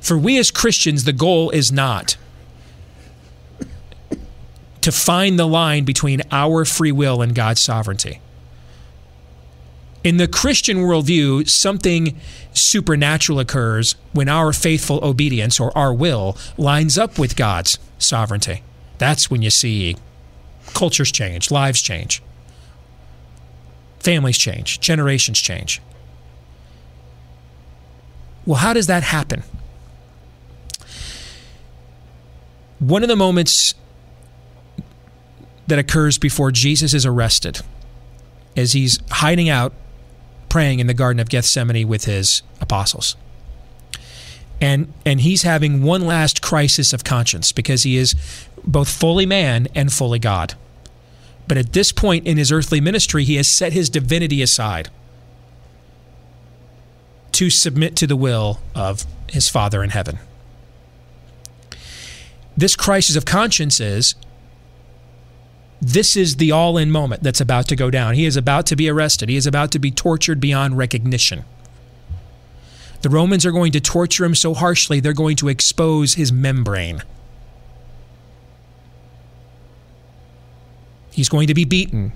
[0.00, 2.16] For we as Christians, the goal is not
[4.80, 8.20] to find the line between our free will and God's sovereignty.
[10.02, 12.18] In the Christian worldview, something
[12.54, 18.62] supernatural occurs when our faithful obedience or our will lines up with God's sovereignty.
[18.96, 19.96] That's when you see
[20.72, 22.22] cultures change, lives change,
[23.98, 25.82] families change, generations change.
[28.46, 29.42] Well, how does that happen?
[32.78, 33.74] One of the moments
[35.66, 37.60] that occurs before Jesus is arrested
[38.56, 39.74] as he's hiding out
[40.50, 43.16] praying in the Garden of Gethsemane with his apostles.
[44.60, 48.14] And, and he's having one last crisis of conscience because he is
[48.62, 50.52] both fully man and fully God.
[51.48, 54.90] But at this point in his earthly ministry, he has set his divinity aside
[57.32, 60.18] to submit to the will of his Father in heaven
[62.60, 64.14] this crisis of conscience is
[65.80, 68.14] this is the all in moment that's about to go down.
[68.14, 71.44] He is about to be arrested, he is about to be tortured beyond recognition.
[73.02, 77.02] The Romans are going to torture him so harshly, they're going to expose his membrane.
[81.10, 82.12] He's going to be beaten.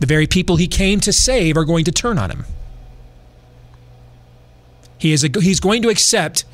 [0.00, 2.44] The very people he came to save are going to turn on him.
[4.98, 6.44] He is a, he's going to accept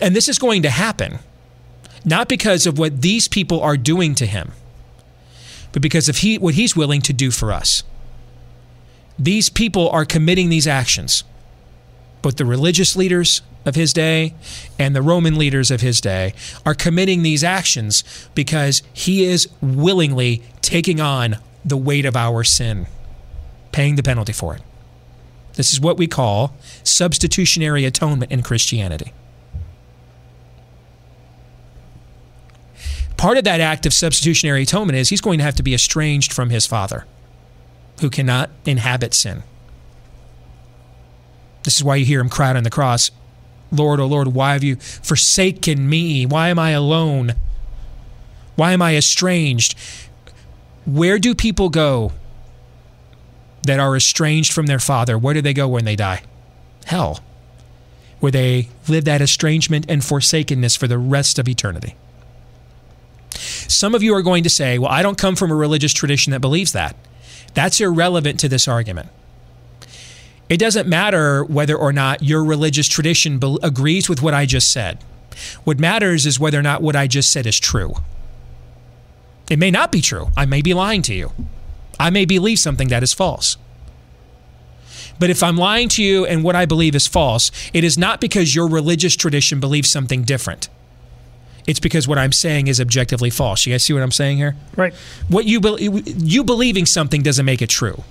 [0.00, 1.18] and this is going to happen,
[2.04, 4.52] not because of what these people are doing to him,
[5.72, 7.82] but because of he, what he's willing to do for us.
[9.18, 11.24] These people are committing these actions,
[12.22, 14.34] both the religious leaders of his day
[14.78, 16.34] and the Roman leaders of his day
[16.66, 18.02] are committing these actions
[18.34, 22.86] because he is willingly taking on the weight of our sin,
[23.70, 24.62] paying the penalty for it.
[25.54, 29.12] This is what we call substitutionary atonement in Christianity.
[33.22, 36.32] Part of that act of substitutionary atonement is he's going to have to be estranged
[36.32, 37.06] from his father
[38.00, 39.44] who cannot inhabit sin.
[41.62, 43.12] This is why you hear him cry on the cross,
[43.70, 46.26] Lord, oh Lord, why have you forsaken me?
[46.26, 47.36] Why am I alone?
[48.56, 49.78] Why am I estranged?
[50.84, 52.10] Where do people go
[53.62, 55.16] that are estranged from their father?
[55.16, 56.22] Where do they go when they die?
[56.86, 57.20] Hell,
[58.18, 61.94] where they live that estrangement and forsakenness for the rest of eternity.
[63.72, 66.30] Some of you are going to say, well, I don't come from a religious tradition
[66.32, 66.94] that believes that.
[67.54, 69.08] That's irrelevant to this argument.
[70.48, 74.70] It doesn't matter whether or not your religious tradition be- agrees with what I just
[74.70, 75.02] said.
[75.64, 77.94] What matters is whether or not what I just said is true.
[79.50, 80.28] It may not be true.
[80.36, 81.32] I may be lying to you.
[81.98, 83.56] I may believe something that is false.
[85.18, 88.20] But if I'm lying to you and what I believe is false, it is not
[88.20, 90.68] because your religious tradition believes something different.
[91.66, 93.66] It's because what I'm saying is objectively false.
[93.66, 94.56] You guys see what I'm saying here?
[94.76, 94.94] Right.
[95.28, 98.02] What you be- you believing something doesn't make it true.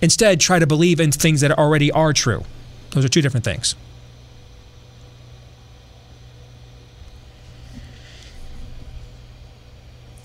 [0.00, 2.44] Instead, try to believe in things that already are true.
[2.92, 3.74] Those are two different things.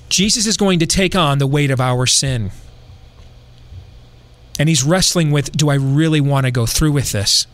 [0.07, 2.51] Jesus is going to take on the weight of our sin.
[4.57, 7.47] And he's wrestling with do I really want to go through with this?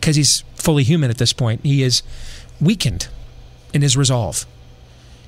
[0.00, 1.60] Because he's fully human at this point.
[1.62, 2.02] He is
[2.58, 3.08] weakened
[3.74, 4.46] in his resolve.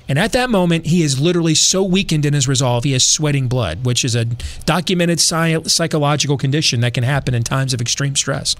[0.09, 3.47] And at that moment, he is literally so weakened in his resolve, he is sweating
[3.47, 4.25] blood, which is a
[4.65, 8.55] documented sci- psychological condition that can happen in times of extreme stress.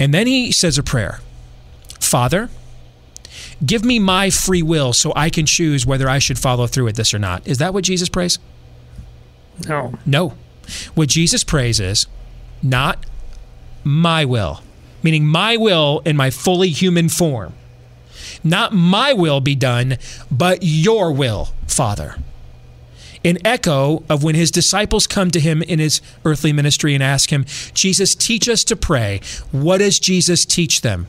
[0.00, 1.20] And then he says a prayer
[2.00, 2.48] Father,
[3.64, 6.96] give me my free will so I can choose whether I should follow through with
[6.96, 7.46] this or not.
[7.46, 8.38] Is that what Jesus prays?
[9.68, 9.94] No.
[10.06, 10.34] No.
[10.94, 12.06] What Jesus prays is
[12.62, 13.04] not
[13.84, 14.62] my will,
[15.02, 17.54] meaning my will in my fully human form.
[18.44, 19.98] Not my will be done,
[20.30, 22.16] but your will, Father.
[23.24, 27.30] An echo of when his disciples come to him in his earthly ministry and ask
[27.30, 29.20] him, Jesus, teach us to pray.
[29.52, 31.06] What does Jesus teach them?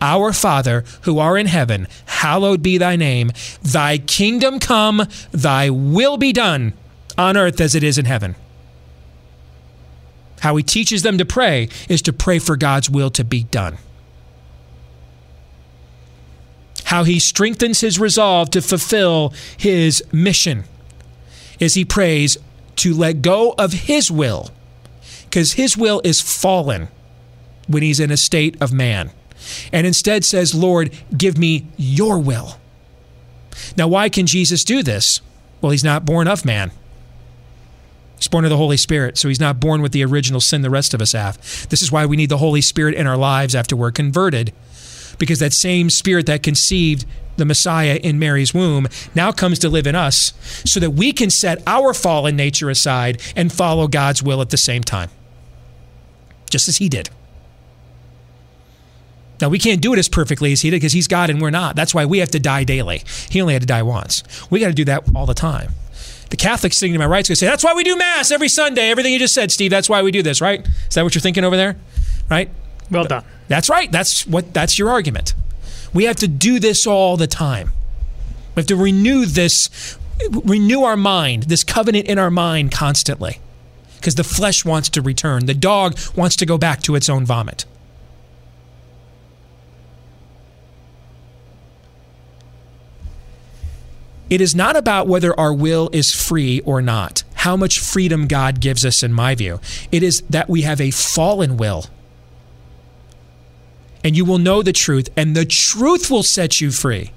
[0.00, 3.32] Our Father, who are in heaven, hallowed be thy name.
[3.62, 6.74] Thy kingdom come, thy will be done
[7.18, 8.36] on earth as it is in heaven.
[10.46, 13.78] How he teaches them to pray is to pray for God's will to be done.
[16.84, 20.62] How he strengthens his resolve to fulfill his mission
[21.58, 22.38] is he prays
[22.76, 24.52] to let go of his will
[25.24, 26.86] because his will is fallen
[27.66, 29.10] when he's in a state of man
[29.72, 32.60] and instead says, Lord, give me your will.
[33.76, 35.20] Now, why can Jesus do this?
[35.60, 36.70] Well, he's not born of man.
[38.16, 40.70] He's born of the Holy Spirit, so he's not born with the original sin the
[40.70, 41.36] rest of us have.
[41.68, 44.52] This is why we need the Holy Spirit in our lives after we're converted,
[45.18, 47.04] because that same Spirit that conceived
[47.36, 50.32] the Messiah in Mary's womb now comes to live in us
[50.64, 54.56] so that we can set our fallen nature aside and follow God's will at the
[54.56, 55.10] same time,
[56.48, 57.10] just as he did.
[59.38, 61.50] Now, we can't do it as perfectly as he did because he's God and we're
[61.50, 61.76] not.
[61.76, 63.02] That's why we have to die daily.
[63.28, 64.22] He only had to die once.
[64.50, 65.72] We got to do that all the time.
[66.30, 68.30] The Catholics sitting to my right is going to say, that's why we do Mass
[68.30, 68.90] every Sunday.
[68.90, 70.66] Everything you just said, Steve, that's why we do this, right?
[70.88, 71.76] Is that what you're thinking over there?
[72.28, 72.50] Right?
[72.90, 73.24] Well done.
[73.48, 73.90] That's right.
[73.90, 75.34] That's what that's your argument.
[75.94, 77.72] We have to do this all the time.
[78.54, 79.98] We have to renew this,
[80.30, 83.40] renew our mind, this covenant in our mind constantly.
[83.96, 85.46] Because the flesh wants to return.
[85.46, 87.64] The dog wants to go back to its own vomit.
[94.28, 98.60] It is not about whether our will is free or not, how much freedom God
[98.60, 99.60] gives us, in my view.
[99.92, 101.86] It is that we have a fallen will.
[104.02, 107.12] And you will know the truth, and the truth will set you free.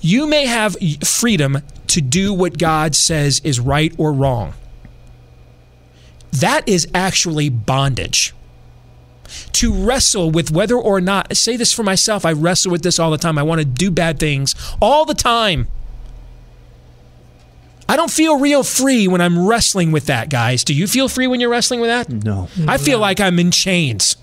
[0.00, 4.54] You may have freedom to do what God says is right or wrong.
[6.32, 8.34] That is actually bondage.
[9.52, 12.98] To wrestle with whether or not, I say this for myself, I wrestle with this
[12.98, 13.38] all the time.
[13.38, 15.68] I want to do bad things all the time.
[17.92, 20.64] I don't feel real free when I'm wrestling with that, guys.
[20.64, 22.08] Do you feel free when you're wrestling with that?
[22.08, 22.48] No.
[22.66, 24.16] I feel like I'm in chains.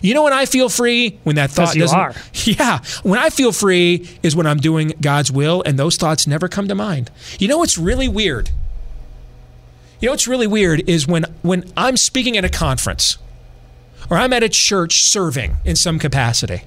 [0.00, 1.18] You know when I feel free?
[1.24, 1.98] When that thought you doesn't.
[1.98, 2.14] are.
[2.44, 2.78] Yeah.
[3.02, 6.66] When I feel free is when I'm doing God's will and those thoughts never come
[6.68, 7.10] to mind.
[7.38, 8.52] You know what's really weird?
[10.00, 13.18] You know what's really weird is when when I'm speaking at a conference
[14.08, 16.62] or I'm at a church serving in some capacity.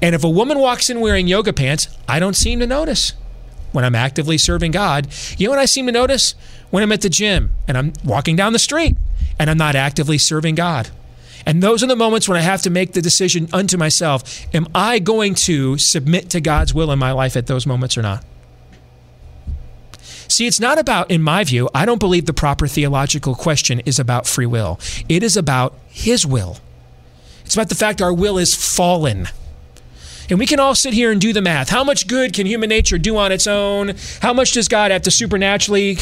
[0.00, 3.14] And if a woman walks in wearing yoga pants, I don't seem to notice
[3.72, 5.08] when I'm actively serving God.
[5.38, 6.34] You know what I seem to notice?
[6.70, 8.96] When I'm at the gym and I'm walking down the street
[9.38, 10.90] and I'm not actively serving God.
[11.46, 14.68] And those are the moments when I have to make the decision unto myself am
[14.74, 18.24] I going to submit to God's will in my life at those moments or not?
[20.28, 23.98] See, it's not about, in my view, I don't believe the proper theological question is
[23.98, 24.78] about free will.
[25.08, 26.58] It is about His will.
[27.44, 29.26] It's about the fact our will is fallen.
[30.30, 31.68] And we can all sit here and do the math.
[31.68, 33.94] How much good can human nature do on its own?
[34.20, 35.98] How much does God have to supernaturally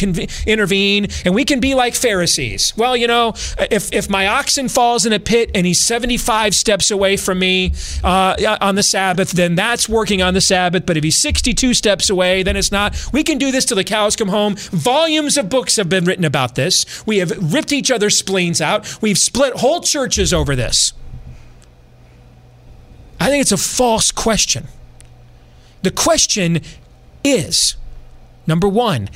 [0.46, 1.08] intervene?
[1.24, 2.74] And we can be like Pharisees.
[2.76, 3.30] Well, you know,
[3.70, 7.72] if, if my oxen falls in a pit and he's 75 steps away from me
[8.04, 10.84] uh, on the Sabbath, then that's working on the Sabbath.
[10.86, 12.96] But if he's 62 steps away, then it's not.
[13.12, 14.56] We can do this till the cows come home.
[14.56, 17.06] Volumes of books have been written about this.
[17.06, 19.00] We have ripped each other's spleens out.
[19.00, 20.92] We've split whole churches over this.
[23.20, 24.68] I think it's a false question.
[25.82, 26.60] The question
[27.24, 27.76] is
[28.46, 29.08] number one,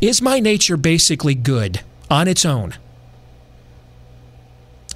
[0.00, 1.80] is my nature basically good
[2.10, 2.74] on its own?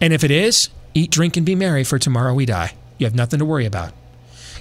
[0.00, 2.74] And if it is, eat, drink, and be merry, for tomorrow we die.
[2.98, 3.92] You have nothing to worry about.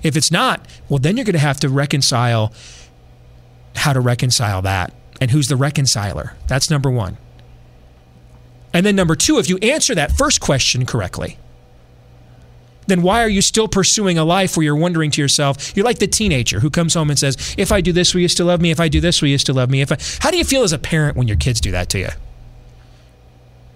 [0.03, 2.53] If it's not, well, then you're going to have to reconcile
[3.75, 6.35] how to reconcile that and who's the reconciler.
[6.47, 7.17] That's number one.
[8.73, 11.37] And then number two, if you answer that first question correctly,
[12.87, 15.99] then why are you still pursuing a life where you're wondering to yourself, you're like
[15.99, 18.61] the teenager who comes home and says, if I do this, will you still love
[18.61, 18.71] me?
[18.71, 19.81] If I do this, will you still love me?
[19.81, 21.99] If I, how do you feel as a parent when your kids do that to
[21.99, 22.09] you?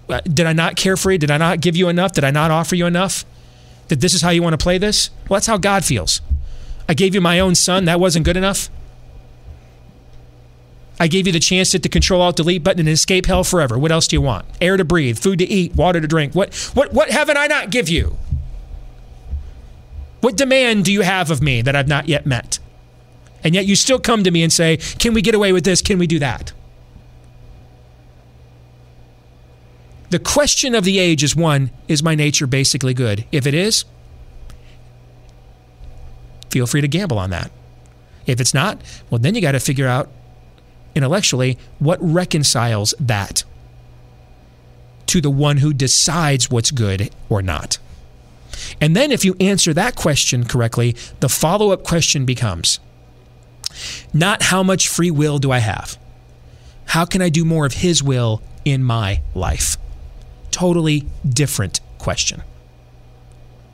[0.10, 1.18] Uh, did I not care for you?
[1.18, 2.14] Did I not give you enough?
[2.14, 3.26] Did I not offer you enough?
[3.89, 5.10] That this is how you want to play this?
[5.28, 6.22] Well, that's how God feels.
[6.89, 7.86] I gave you my own son.
[7.86, 8.70] That wasn't good enough.
[10.99, 13.43] I gave you the chance to hit the control alt delete button and escape hell
[13.43, 13.78] forever.
[13.78, 14.45] What else do you want?
[14.60, 16.34] Air to breathe, food to eat, water to drink.
[16.34, 18.18] What what what haven't I not give you?
[20.28, 22.60] What demand do you have of me that I've not yet met?
[23.46, 25.82] And yet you still come to me and say, "Can we get away with this?
[25.82, 26.52] Can we do that?"
[30.10, 33.24] The question of the age is one, is my nature basically good?
[33.32, 33.86] If it is,
[36.50, 37.50] feel free to gamble on that.
[38.26, 40.12] If it's not, well then you got to figure out
[40.94, 43.46] intellectually what reconciles that
[45.06, 47.78] to the one who decides what's good or not.
[48.82, 52.80] And then, if you answer that question correctly, the follow up question becomes
[54.14, 55.97] not how much free will do I have?
[56.86, 59.78] How can I do more of His will in my life?
[60.51, 62.41] Totally different question.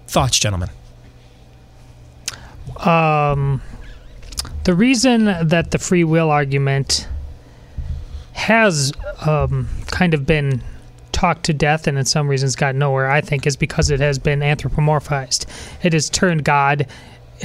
[0.07, 0.69] Thoughts, gentlemen?
[2.79, 3.61] Um,
[4.63, 7.07] the reason that the free will argument
[8.33, 8.91] has
[9.25, 10.61] um, kind of been
[11.23, 14.19] talked to death and in some reasons got nowhere, I think, is because it has
[14.19, 15.45] been anthropomorphized.
[15.81, 16.85] It has turned God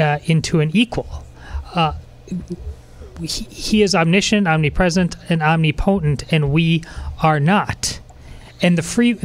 [0.00, 1.24] uh, into an equal.
[1.76, 1.92] Uh,
[3.20, 6.82] he, he is omniscient, omnipresent, and omnipotent, and we
[7.22, 8.00] are not.
[8.60, 9.16] And the free,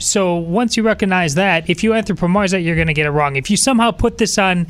[0.00, 3.36] so once you recognize that, if you anthropomorphize that, you're going to get it wrong.
[3.36, 4.66] If you somehow put this on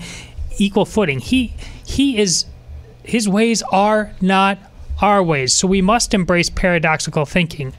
[0.58, 1.54] equal footing, he
[1.86, 2.44] he is,
[3.04, 4.58] his ways are not
[5.00, 5.54] our ways.
[5.54, 7.72] So we must embrace paradoxical thinking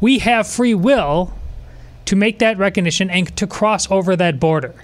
[0.00, 1.32] we have free will
[2.04, 4.74] to make that recognition and to cross over that border.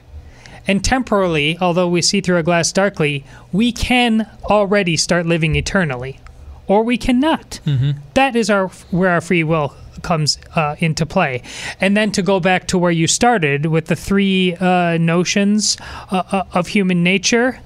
[0.66, 6.20] And temporarily, although we see through a glass darkly, we can already start living eternally,
[6.66, 7.60] or we cannot.
[7.66, 7.92] Mm-hmm.
[8.14, 11.42] That is our where our free will comes uh, into play.
[11.80, 15.76] And then to go back to where you started with the three uh, notions
[16.10, 17.60] uh, uh of human nature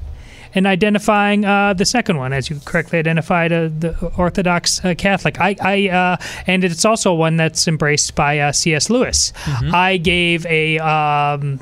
[0.55, 5.41] and identifying uh, the second one, as you correctly identified, uh, the Orthodox uh, Catholic.
[5.41, 6.17] I, I uh,
[6.47, 8.91] and it's also one that's embraced by uh, C.S.
[8.91, 9.33] Lewis.
[9.45, 9.75] Mm-hmm.
[9.75, 10.79] I gave a.
[10.79, 11.61] Um,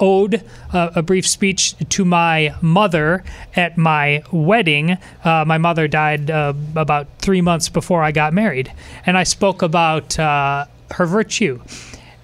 [0.00, 3.22] ode, uh, a brief speech to my mother
[3.54, 4.96] at my wedding.
[5.22, 8.72] Uh, my mother died uh, about three months before I got married,
[9.06, 11.60] and I spoke about uh, her virtue.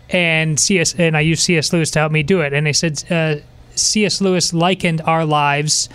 [0.09, 0.95] And C.S.
[0.95, 1.73] and I used C.S.
[1.73, 2.53] Lewis to help me do it.
[2.53, 3.37] And they said uh,
[3.77, 4.21] C.S.
[4.21, 5.89] Lewis likened our lives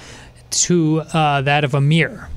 [0.52, 2.30] to uh, that of a mirror.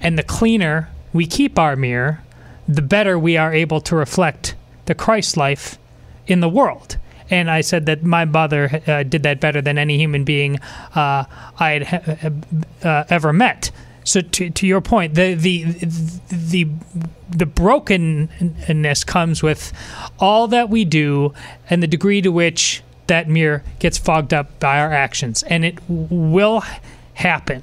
[0.00, 2.22] And the cleaner we keep our mirror,
[2.66, 4.54] the better we are able to reflect
[4.86, 5.78] the Christ life
[6.26, 6.96] in the world.
[7.30, 10.58] And I said that my mother uh, did that better than any human being
[10.94, 11.24] uh,
[11.58, 12.44] I had
[12.82, 13.70] uh, ever met.
[14.04, 15.62] So to, to your point, the the
[16.28, 16.68] the
[17.30, 19.72] the brokenness comes with
[20.18, 21.32] all that we do
[21.70, 25.78] and the degree to which that mirror gets fogged up by our actions, and it
[25.86, 26.64] will
[27.12, 27.62] happen.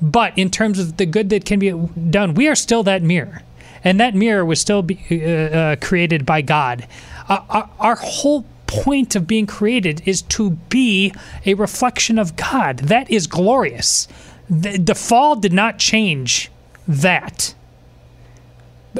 [0.00, 3.42] But in terms of the good that can be done, we are still that mirror,
[3.84, 6.86] and that mirror was still be, uh, uh, created by God.
[7.28, 11.12] Uh, our, our whole point of being created is to be
[11.44, 12.78] a reflection of God.
[12.78, 14.08] That is glorious.
[14.48, 16.50] The, the fall did not change
[16.88, 17.54] that.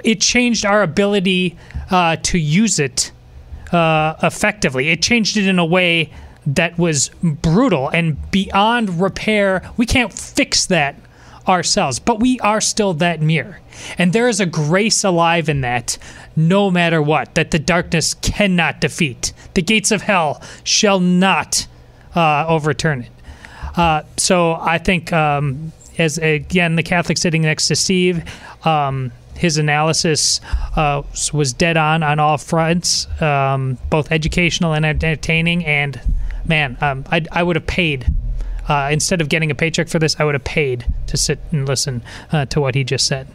[0.04, 1.56] It changed our ability
[1.90, 3.10] uh, to use it
[3.72, 4.88] uh, effectively.
[4.88, 6.10] It changed it in a way
[6.46, 9.70] that was brutal and beyond repair.
[9.76, 10.96] We can't fix that
[11.48, 13.60] ourselves, but we are still that mirror.
[13.98, 15.98] And there is a grace alive in that,
[16.36, 19.32] no matter what, that the darkness cannot defeat.
[19.54, 21.66] The gates of hell shall not
[22.14, 23.10] uh, overturn it.
[23.76, 28.22] Uh, so I think um, as again the Catholic sitting next to Steve.
[28.66, 30.40] Um, his analysis
[30.76, 31.02] uh,
[31.32, 35.64] was dead on on all fronts, um, both educational and entertaining.
[35.64, 36.00] And
[36.44, 38.06] man, um, I, I would have paid
[38.68, 40.18] uh, instead of getting a paycheck for this.
[40.20, 43.26] I would have paid to sit and listen uh, to what he just said.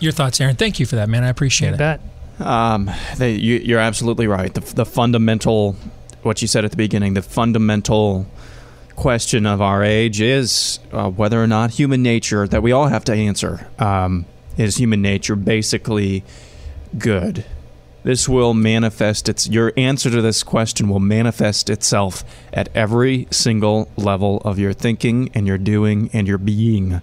[0.00, 0.56] Your thoughts, Aaron?
[0.56, 1.24] Thank you for that, man.
[1.24, 1.78] I appreciate You it.
[1.78, 2.00] bet.
[2.40, 4.52] Um, they, you, you're absolutely right.
[4.52, 5.76] The, the fundamental,
[6.22, 8.26] what you said at the beginning, the fundamental
[8.96, 13.04] question of our age is uh, whether or not human nature, that we all have
[13.04, 14.24] to answer, um,
[14.60, 16.22] is human nature basically
[16.98, 17.44] good?
[18.02, 23.90] This will manifest its, your answer to this question will manifest itself at every single
[23.96, 27.02] level of your thinking and your doing and your being.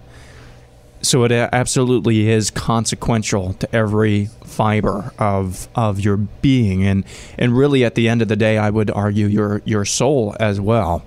[1.00, 7.04] So it absolutely is consequential to every fiber of of your being, and
[7.38, 10.60] and really at the end of the day, I would argue your your soul as
[10.60, 11.04] well.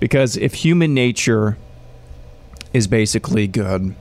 [0.00, 1.56] Because if human nature
[2.72, 3.94] is basically good,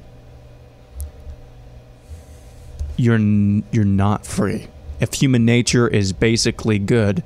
[2.97, 4.67] you're you're not free.
[4.99, 7.23] If human nature is basically good,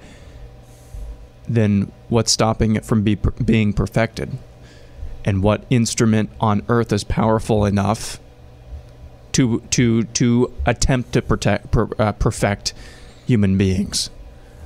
[1.48, 4.38] then what's stopping it from be, being perfected?
[5.26, 8.20] and what instrument on earth is powerful enough
[9.34, 12.74] to to to attempt to protect per, uh, perfect
[13.26, 14.12] human beings.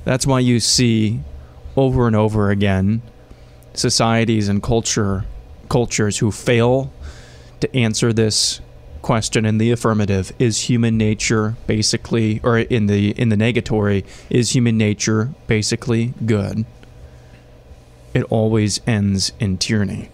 [0.04, 1.20] That's why you see
[1.76, 3.02] over and over again
[3.72, 5.24] societies and culture
[5.68, 6.92] cultures who fail
[7.60, 8.60] to answer this
[9.02, 14.54] question in the affirmative is human nature basically or in the in the negatory is
[14.54, 16.64] human nature basically good?
[18.12, 20.10] It always ends in tyranny.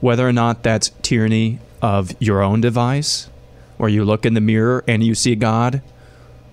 [0.00, 3.28] Whether or not that's tyranny of your own device,
[3.76, 5.82] where you look in the mirror and you see God,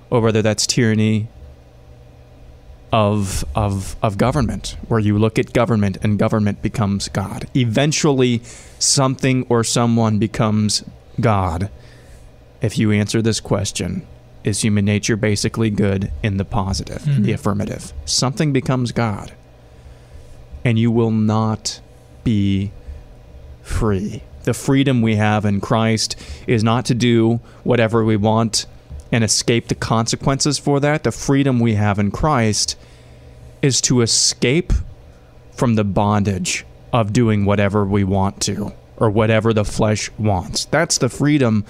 [0.09, 1.27] or whether that's tyranny
[2.95, 7.45] of of of government, where you look at government and government becomes God.
[7.53, 8.41] Eventually,
[8.79, 10.81] something or someone becomes
[11.19, 11.69] God.
[12.61, 14.07] If you answer this question,
[14.45, 17.35] is human nature basically good in the positive, in the hmm.
[17.35, 17.91] affirmative?
[18.05, 19.33] Something becomes God,
[20.63, 21.81] and you will not
[22.23, 22.71] be
[23.61, 24.23] free.
[24.43, 26.15] The freedom we have in Christ
[26.47, 28.67] is not to do whatever we want
[29.11, 31.03] and escape the consequences for that.
[31.03, 32.77] The freedom we have in Christ
[33.61, 34.73] is to escape
[35.53, 40.65] from the bondage of doing whatever we want to or whatever the flesh wants.
[40.65, 41.65] That's the freedom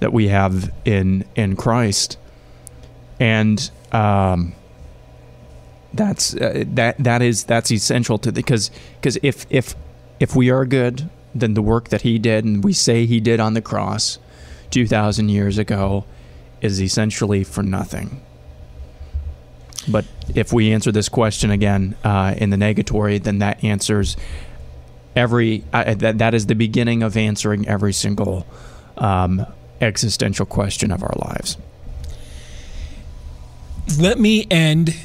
[0.00, 2.18] that we have in in Christ.
[3.18, 4.54] And um
[5.94, 8.70] that's uh, that that is that's essential to because
[9.00, 9.74] because if if
[10.20, 13.40] if we are good then the work that he did and we say he did
[13.40, 14.18] on the cross
[14.70, 16.04] 2000 years ago
[16.60, 18.20] is essentially for nothing
[19.88, 20.04] but
[20.34, 24.16] if we answer this question again uh, in the negatory then that answers
[25.14, 28.46] every uh, that, that is the beginning of answering every single
[28.98, 29.44] um,
[29.80, 31.56] existential question of our lives
[33.98, 34.96] Let me end,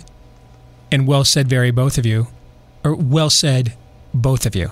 [0.92, 2.28] and well said, very both of you,
[2.84, 3.74] or well said,
[4.14, 4.72] both of you.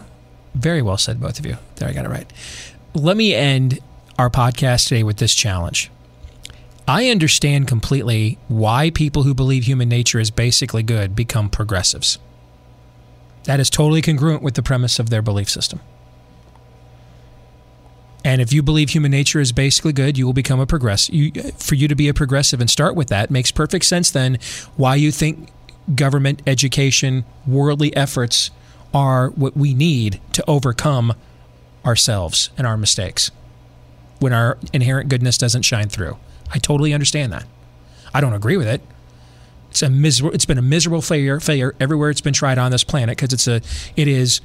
[0.56, 1.58] Very well said, both of you.
[1.76, 2.32] There, I got it right.
[2.96, 3.80] Let me end
[4.18, 5.92] our podcast today with this challenge.
[6.88, 12.18] I understand completely why people who believe human nature is basically good become progressives.
[13.44, 15.80] That is totally congruent with the premise of their belief system.
[18.26, 21.16] And if you believe human nature is basically good, you will become a progressive.
[21.16, 24.12] You, for you to be a progressive and start with that makes perfect sense.
[24.12, 24.38] Then
[24.76, 25.50] why you think
[25.96, 28.52] government, education, worldly efforts
[28.94, 31.14] are what we need to overcome
[31.86, 33.32] ourselves and our mistakes
[34.20, 36.18] when our inherent goodness doesn't shine through.
[36.52, 37.45] I totally understand that.
[38.14, 38.82] I don't agree with it.
[39.70, 40.34] It's a miserable.
[40.34, 41.39] It's been a miserable failure.
[41.39, 43.62] Failure everywhere it's been tried on this planet because it's a.
[43.95, 44.41] It is.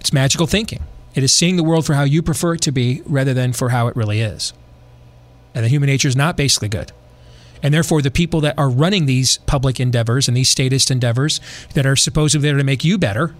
[0.00, 0.82] It's magical thinking.
[1.14, 3.68] It is seeing the world for how you prefer it to be rather than for
[3.68, 4.52] how it really is.
[5.54, 6.90] And the human nature is not basically good.
[7.62, 11.40] And therefore, the people that are running these public endeavors and these statist endeavors
[11.74, 13.34] that are supposedly there to make you better,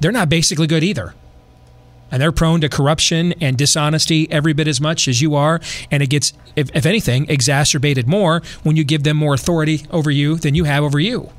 [0.00, 1.14] they're not basically good either.
[2.14, 5.60] And they're prone to corruption and dishonesty every bit as much as you are.
[5.90, 10.12] And it gets, if, if anything, exacerbated more when you give them more authority over
[10.12, 11.30] you than you have over you.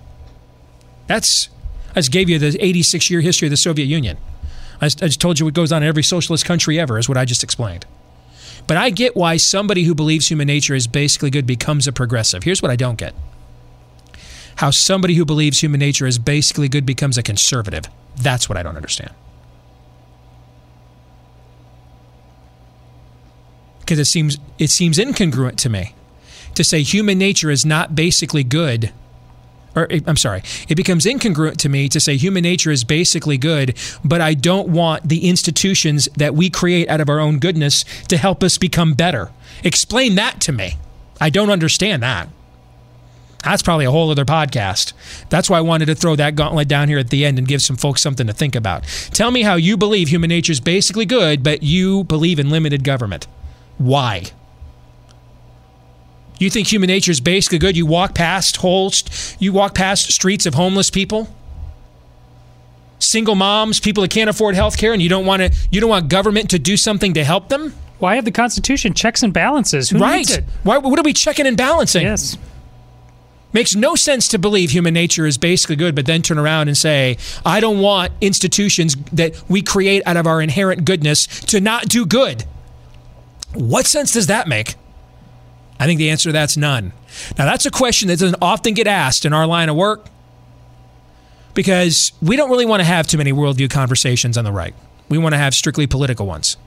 [1.08, 1.48] That's,
[1.92, 4.18] I just gave you the 86 year history of the Soviet Union.
[4.82, 7.08] I just, I just told you what goes on in every socialist country ever, is
[7.08, 7.86] what I just explained.
[8.68, 12.44] But I get why somebody who believes human nature is basically good becomes a progressive.
[12.44, 13.16] Here's what I don't get
[14.58, 17.86] how somebody who believes human nature is basically good becomes a conservative.
[18.18, 19.12] That's what I don't understand.
[23.86, 25.94] Because it seems it seems incongruent to me
[26.56, 28.92] to say human nature is not basically good
[29.76, 33.38] or eh, I'm sorry, it becomes incongruent to me to say human nature is basically
[33.38, 37.84] good, but I don't want the institutions that we create out of our own goodness
[38.08, 39.32] to help us become better.
[39.64, 40.76] Explain that to me.
[41.20, 42.30] I don't understand that.
[43.44, 44.94] That's probably a whole other podcast.
[45.30, 47.62] That's why I wanted to throw that gauntlet down here at the end and give
[47.62, 48.84] some folks something to think about.
[49.12, 52.84] Tell me how you believe human nature is basically good, but you believe in limited
[52.84, 53.28] government.
[53.78, 54.24] Why?
[56.40, 57.78] You think human nature is basically good?
[57.78, 58.92] You walk past whole,
[59.40, 61.34] you walk past streets of homeless people,
[63.00, 65.54] single moms, people that can't afford health care, and you don't want to.
[65.72, 67.74] You don't want government to do something to help them.
[68.00, 69.90] Why have the Constitution checks and balances?
[69.90, 70.18] Who right?
[70.18, 70.44] needs it?
[70.64, 70.78] Why?
[70.78, 72.04] What are we checking and balancing?
[72.04, 72.38] Yes.
[73.54, 76.78] Makes no sense to believe human nature is basically good, but then turn around and
[76.78, 81.88] say, I don't want institutions that we create out of our inherent goodness to not
[81.88, 82.44] do good.
[83.56, 84.76] What sense does that make?
[85.80, 86.94] I think the answer to that's none.
[87.38, 90.06] Now, that's a question that doesn't often get asked in our line of work
[91.54, 94.74] because we don't really want to have too many worldview conversations on the right.
[95.10, 96.58] We want to have strictly political ones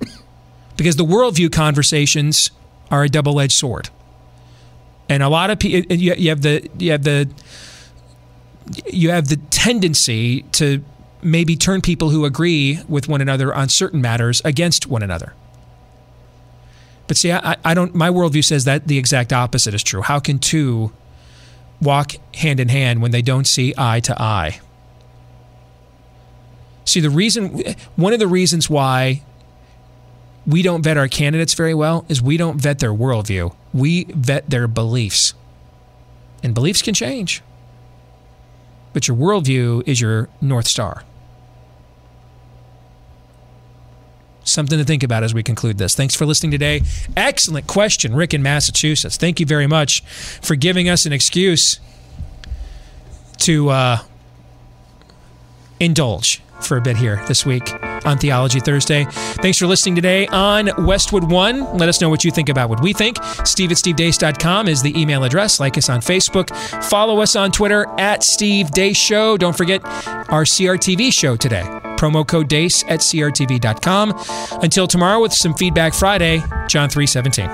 [0.76, 2.50] because the worldview conversations
[2.90, 3.90] are a double edged sword.
[5.08, 7.28] And a lot of people, you have the, you have the,
[8.86, 10.84] you have the tendency to
[11.22, 15.32] maybe turn people who agree with one another on certain matters against one another.
[17.08, 17.94] But see, I, I don't.
[17.94, 20.02] My worldview says that the exact opposite is true.
[20.02, 20.92] How can two
[21.80, 24.60] walk hand in hand when they don't see eye to eye?
[26.84, 27.64] See, the reason,
[27.96, 29.22] one of the reasons why
[30.46, 33.54] we don't vet our candidates very well is we don't vet their worldview.
[33.74, 35.34] We vet their beliefs.
[36.42, 37.42] And beliefs can change.
[38.94, 41.04] But your worldview is your North Star.
[44.48, 45.94] Something to think about as we conclude this.
[45.94, 46.82] Thanks for listening today.
[47.16, 49.16] Excellent question, Rick in Massachusetts.
[49.16, 51.80] Thank you very much for giving us an excuse
[53.38, 53.98] to uh,
[55.78, 57.72] indulge for a bit here this week
[58.04, 59.04] on Theology Thursday.
[59.42, 61.76] Thanks for listening today on Westwood One.
[61.76, 63.22] Let us know what you think about what we think.
[63.44, 65.60] Steve at stevedeace.com is the email address.
[65.60, 66.54] Like us on Facebook.
[66.84, 69.36] Follow us on Twitter at Steve Deace Show.
[69.36, 71.64] Don't forget our CRTV show today.
[71.98, 74.14] Promo code DEACE at crtv.com.
[74.62, 77.48] Until tomorrow with some Feedback Friday, John 317.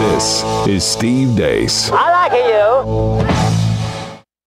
[0.00, 1.90] This is Steve Deace.
[1.92, 3.27] I like you.